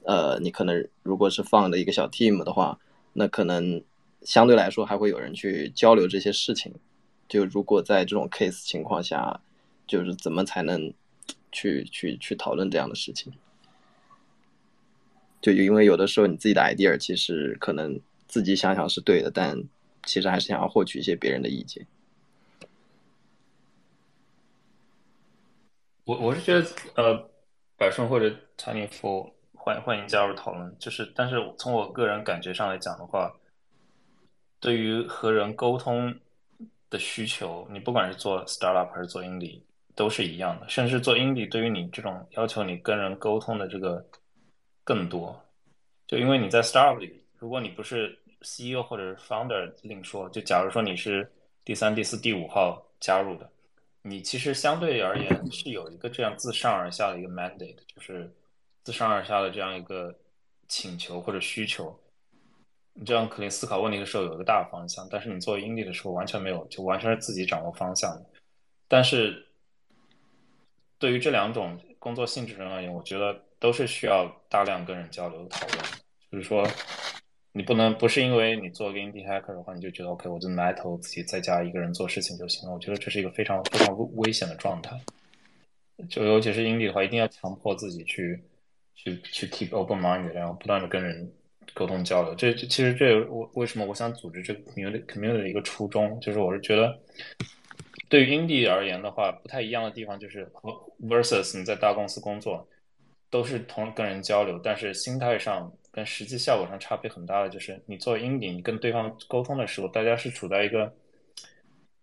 [0.09, 2.79] 呃你可能如果是放的一个小 team 的话，
[3.13, 3.85] 那可能
[4.23, 6.73] 相对来说还会有人去交流这些事情。
[7.29, 9.39] 就如果在这种 case 情况下，
[9.87, 10.95] 就是怎么才能
[11.53, 13.35] 去去去讨论这样的事情？
[15.43, 19.63] 就因为有的时候你自己的 idea 其实可能自己想想是对的，但
[20.05, 21.87] 其实还是想要获取一些别人的意见。
[26.05, 27.29] 我我是觉得，呃，
[27.77, 29.38] 百顺或者 Tiny f o r
[29.69, 30.75] 欢欢迎加入讨论。
[30.79, 33.31] 就是，但是从我个人感觉上来讲的话，
[34.61, 36.15] 对于和人沟通。
[36.91, 39.61] 的需求，你不管是做 startup 还是做 indi，
[39.95, 40.67] 都是一样的。
[40.71, 44.03] 甚至做 indi，对于你这种要求你跟人沟通的这个
[44.85, 45.39] 更多，
[46.07, 51.31] 就因为你在 startup 里，如果你不是 CEO 或者是 founder 另说，就假如说你是
[51.63, 53.47] 第三、第四、第五号加入的，
[54.01, 58.33] 你其实相对而言是有一个这样自上而下的一个 mandate，就是
[58.85, 60.15] 自上而下的这样一个
[60.69, 61.99] 请求或者需求。
[62.95, 68.21] 你这样肯定思考问题的时候有一个大方向，但是你作为 indie 的时候完全没有，就完全是自己掌握方向。
[68.89, 69.47] 但是
[70.99, 73.45] 对于这两种工作性质人而言，我觉得。
[73.61, 75.83] 都是需要大量跟人交流讨论，
[76.31, 76.65] 就是说，
[77.51, 82.73] 你不能不是因为你做个 indie hacker 的话，你就觉得 OK，我就埋头自己在家一个人做事情就行了。
[82.73, 84.97] 我觉得这是一个非常非常危险的状态。
[86.09, 88.41] 就尤其是 indi 的话，一定要强迫自己去
[88.99, 91.33] 去去 keep open mind，然后不断的跟人
[91.73, 92.35] 沟通交流。
[92.35, 96.99] 这其实这我为什么我想组织这个 community community 的一个初衷，就是我是觉得，
[98.09, 100.71] 对于 indie 而言的话，不太一样的地方就是和
[101.03, 102.69] versus 你在大公司工作。
[103.31, 110.91] 都是同跟人交流，但是心态上跟实际效果上差别很大的，就是你作为 indie，你跟对方沟通的时候，大家是处在一个，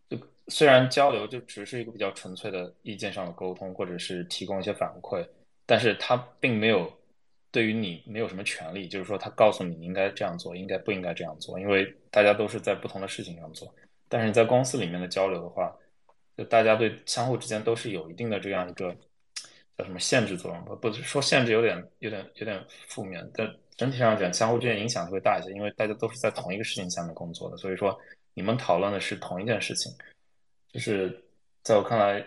[0.07, 0.15] 就
[0.49, 5.25] 虽然交流就只是一个比较纯粹的意见上的沟通，或者是提供一些反馈，
[5.65, 6.91] 但是他并没有
[7.51, 13.73] 对于你没有什么权利，就是说他告诉你应该这样做，应该不应该这样做，因为大家都是在不同的事情上做。
[14.07, 15.75] 但是你在公司里面的交流的话，
[16.37, 18.95] 就大家对相互之间都是有一定的这样一个。
[19.77, 20.63] 叫什么限制作用？
[20.63, 23.45] 不不是说限制有点有点有点负面，但
[23.75, 27.99] 整体上讲，相互之间影响会大一些，因为大家都是在同一个事情下面工作的，所以说
[28.33, 29.91] 你们讨论的是同一件事情。
[30.71, 31.21] 就是
[31.61, 32.25] 在我看来，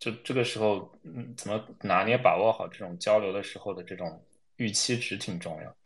[0.00, 4.20] 就这个时候，嗯，怎么拿捏把握好这种交流的时候的这种
[4.56, 5.76] 预期值挺重要。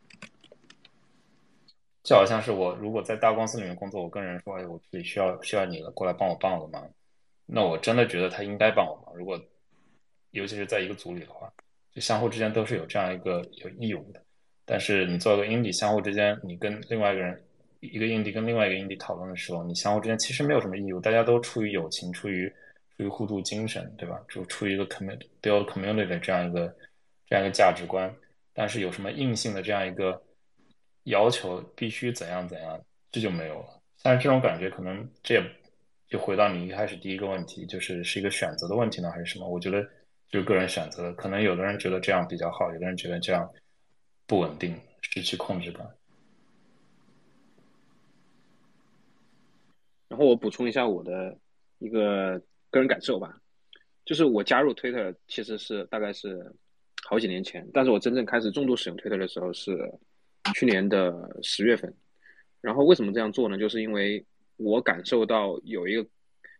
[2.01, 6.89] 就好像是我如果在大公司里面工作，我跟人说，哎，我这里需要需要你了，过来帮我帮我个忙，
[7.45, 9.15] 那我真的觉得他应该帮我忙。
[9.17, 9.39] 如果
[10.31, 11.51] 尤其是在一个组里的话，
[11.91, 14.21] 就相互之间都是有这样一个有义务的。
[14.65, 17.43] 但是你做一个英迪相互之间，你跟另外一个人，
[17.81, 22.53] 一个英迪跟另外一个英迪讨论的时候，你相互之间其实没有什么义务，大家都出于友情，出于
[22.97, 24.19] 出于互助精神，对吧？
[24.29, 26.75] 就出于一个 commit build community 的这样一个
[27.27, 28.13] 这样一个价值观。
[28.53, 30.21] 但是有什么硬性的这样一个
[31.03, 32.81] 要求，必须怎样怎样，
[33.11, 33.81] 这就没有了。
[34.01, 35.43] 但是这种感觉，可能这也
[36.07, 39.47] 就回到你一开始第一个问题，就是是一个选择的问题呢，还是什么？
[39.47, 39.85] 我觉得。
[40.27, 43.47] 就是个人选择，可能有的人觉得这样比较好，有的人觉得这样
[44.25, 45.87] 不稳定，失去控制感。
[50.09, 51.37] 然后我补充一下我的
[51.77, 52.41] 一个
[52.75, 53.41] 个人感受吧，
[54.05, 56.53] 就是我加入 Twitter 其实是大概是
[57.03, 59.77] 好几年前，但是我真正开始重度使用 Twitter 的时候是
[60.53, 61.93] 去年的十月份。
[62.61, 63.57] 然后为什么这样做呢？
[63.57, 64.25] 就是因为
[64.57, 66.07] 我感受到有一个，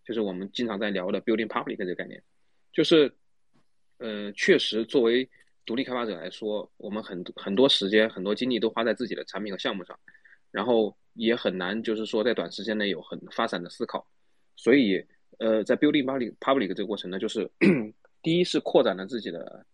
[0.04, 2.22] 就是我们经常在聊的 building public 这个概念，
[2.72, 3.14] 就是。
[4.00, 5.28] 嗯，确实，作为
[5.66, 9.98] 独立开发者来说，我们很很多时间、很多精力都花在自己的产品和项目上，
[10.52, 14.06] 然后也很难，就是说在短时间内有很发散的思考。
[14.58, 15.02] 所以，
[15.40, 17.50] 呃，在 building public public 这个过程呢，就是
[18.22, 19.66] 第一是扩展了自己的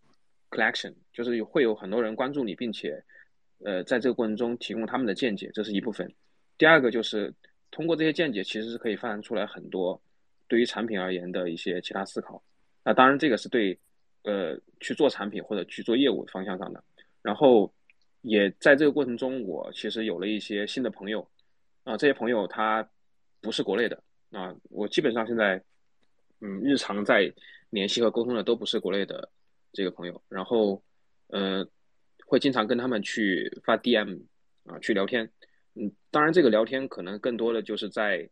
[0.49, 3.03] collection，就是会有很多人关注你，并且，
[3.63, 6.11] 呃，在这个过程中提供他们的见解，这是一部分。
[6.57, 7.33] 第二个就是
[7.71, 10.01] 通过这些见解，其实是可以发展出来很多
[10.47, 12.41] 对于产品而言的一些其他思考。
[12.83, 13.77] 那当然，这个是对。
[14.23, 16.83] 呃，去做产品或者去做业务方向上的，
[17.23, 17.73] 然后
[18.21, 21.27] 也在这个过程中，我其实有了一些新的朋友，
[21.85, 22.87] 啊，这些朋友他
[23.41, 23.99] 不是国内的，
[24.31, 25.61] 啊，我基本上现在，
[26.39, 27.31] 嗯，日常在
[27.69, 29.29] 联系和沟通的都不是国内的
[29.73, 30.81] 这个朋友，然后，
[31.27, 31.65] 呃，
[32.25, 34.19] 会经常跟他们去发 DM
[34.65, 35.29] 啊，去聊天，
[35.75, 38.29] 嗯，当然这个聊天可能更多的就是在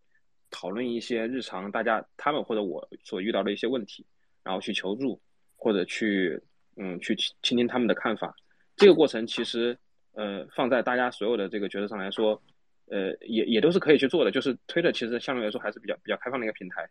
[0.49, 4.05] 讨论一些日常大家他们或者我所遇到的一些问题，
[4.43, 5.21] 然后去求助。
[5.61, 6.41] 或者去，
[6.77, 8.33] 嗯，去倾听他们的看法，
[8.77, 9.77] 这个过程其实，
[10.13, 12.41] 呃，放在大家所有的这个角色上来说，
[12.89, 14.31] 呃，也也都是可以去做的。
[14.31, 16.87] 就是推的其实相对来说还是比较比较开放的一个平台。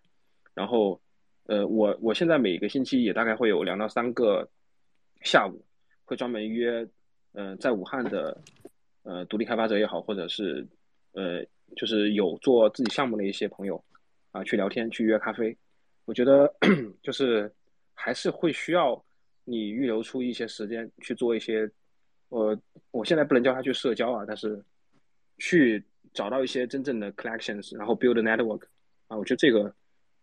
[0.55, 1.01] 然后，
[1.45, 4.49] 呃，我我现在每个星期也大概会有两到三个
[5.23, 5.65] 下午，
[6.05, 6.87] 会专门约，
[7.33, 8.41] 呃，在武汉的，
[9.03, 10.67] 呃，独立开发者也好，或者是，
[11.13, 11.45] 呃，
[11.77, 13.85] 就是有做自己项目的一些朋友，
[14.31, 15.57] 啊，去聊天，去约咖啡。
[16.05, 16.53] 我觉得
[17.03, 17.53] 就是。
[18.01, 19.05] 还是会需要
[19.45, 21.69] 你预留出一些时间去做一些，
[22.29, 22.57] 呃，
[22.93, 24.65] 我现在不能叫他去社交啊，但是
[25.39, 25.83] 去
[26.13, 28.63] 找到一些真正的 collections，然后 build a network
[29.07, 29.75] 啊，我觉得这个，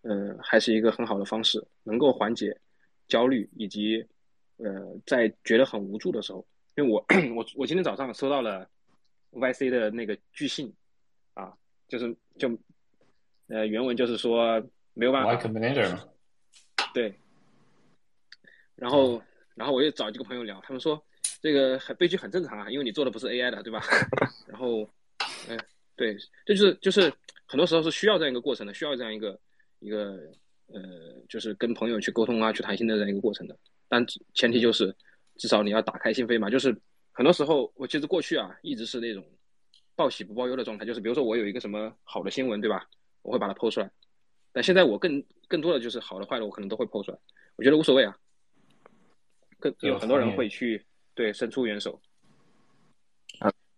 [0.02, 2.56] 呃，还是一个很好的方式，能够缓解
[3.08, 4.06] 焦虑以及，
[4.58, 6.46] 呃，在觉得很无助的时候，
[6.76, 7.06] 因为我
[7.36, 8.70] 我我今天早上收到了
[9.32, 10.74] YC 的那个拒信，
[11.34, 11.54] 啊，
[11.88, 12.50] 就是就，
[13.48, 14.62] 呃，原文就是说
[14.94, 15.32] 没有办法，
[16.94, 17.14] 对。
[18.76, 19.22] 然后，
[19.56, 21.02] 然后我又找几个朋友聊，他们说，
[21.42, 23.82] 这个很悲剧很正常啊，因为你做的不是 AI 的，对吧？
[24.48, 24.86] 然后，
[25.50, 25.58] 哎，
[25.96, 26.16] 对，
[26.46, 27.12] 这就是就是
[27.46, 29.40] 很多时候是需要这样一个过程的，需要这样一个
[29.80, 30.20] 一个
[30.68, 30.82] 呃，
[31.30, 33.58] 就是跟朋友去沟通啊，去谈心的这样一个过程的。
[33.88, 34.96] 但前提就是
[35.38, 36.50] 至少你要打开心扉嘛。
[36.50, 36.76] 就是
[37.12, 39.24] 很多时候，我其实过去啊一直是那种
[39.96, 42.88] 报喜不报忧的状态，就是比如说我有一个什么好的新闻，对吧？
[43.22, 43.90] 我会把它抛出来。
[44.52, 47.18] 但现在我更更多的就是好的坏的，我可能都会抛出来。
[47.56, 48.18] 我觉得无所谓啊。
[49.60, 50.86] 更有很多人会去。
[51.14, 52.02] 对，伸出援手。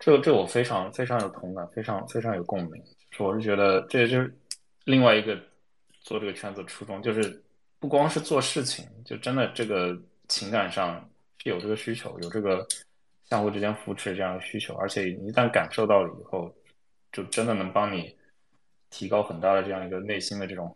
[0.07, 2.81] 这这我非常非常有同感，非常非常有共鸣。
[3.11, 4.33] 是我是觉得，这就是
[4.85, 5.37] 另外一个
[5.99, 7.43] 做这个圈子的初衷，就是
[7.77, 10.97] 不光是做事情，就真的这个情感上
[11.39, 12.65] 是有这个需求，有这个
[13.25, 16.49] 相互之间扶持这样的需求，而且一旦感受到了以后，
[17.11, 18.15] 就真的能帮你
[18.89, 20.73] 提高很大的这样一个内心的这种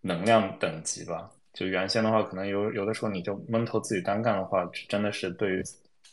[0.00, 1.30] 能量等级吧。
[1.52, 5.62] 就原先的话，可能有有的时候你就闷头自己单干的话，真的是对于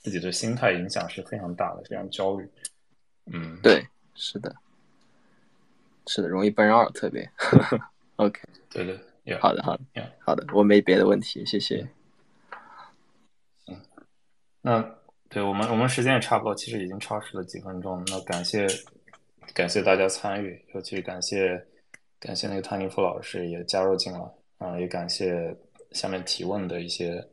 [0.06, 2.48] 自己的心态影响是非常大的，非常焦虑。
[3.26, 3.84] 嗯，对，
[4.14, 4.56] 是的，
[6.06, 7.28] 是的，容易 burn out，特别。
[8.18, 8.40] OK，
[8.70, 9.84] 对的，好的，好的，
[10.20, 11.88] 好的，我没别的问题，谢谢。
[13.66, 13.82] 嗯，
[14.62, 14.96] 那
[15.28, 18.04] 对我们我们时间也差不多，其实已经超时了几分钟。
[18.06, 18.68] 那感谢
[19.56, 21.66] 感谢大家参与，尤其感谢
[22.20, 24.20] 感谢那个谭尼夫老师也加入进来。
[24.60, 25.58] 啊，也感谢
[25.94, 27.28] 下面提问的一些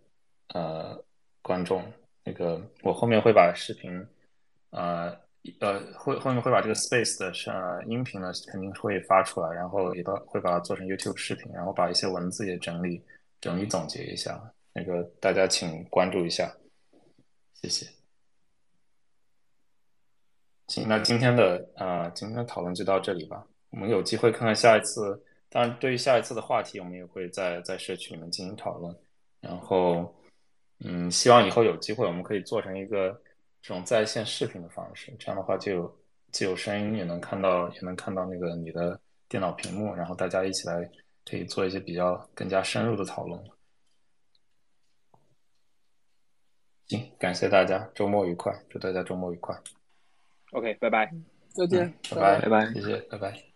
[0.54, 0.98] 呃
[1.42, 1.84] 观众。
[2.24, 4.06] 那个我后面会把视频，
[4.70, 5.16] 呃
[5.60, 13.02] 呃，会后面会把这个 Space 的呃音频呢肯定会发出来，然后也把会把它做成 YouTube 视频，然后把一些文字也整理
[13.40, 14.40] 整理总结一下。
[14.72, 16.50] 那个大家请关注一下，
[17.54, 17.86] 谢谢。
[20.68, 23.46] 行，那今天的呃今天的讨论就到这里吧。
[23.70, 25.22] 我们有机会看看下一次。
[25.50, 28.96] 当然，对于下一次的话题，我们也会在在社区里面进行讨论。
[29.38, 30.14] 然后，
[30.84, 33.10] 嗯，希望以后有机会，我们可以做成一个
[33.60, 35.14] 这种在线视频的方式。
[35.18, 35.98] 这样的话，就有
[36.32, 39.94] 既有声音，也能看到，也能看到那个你的电脑屏幕。
[39.94, 40.90] 然后大家一起来
[41.24, 43.40] 可以做一些比较更加深入的讨论。
[46.88, 49.56] 行，感谢大家，周末愉快，祝大家周末愉快。
[50.50, 51.10] OK，拜拜，
[51.48, 53.51] 再见，拜拜，拜拜，谢谢，拜拜。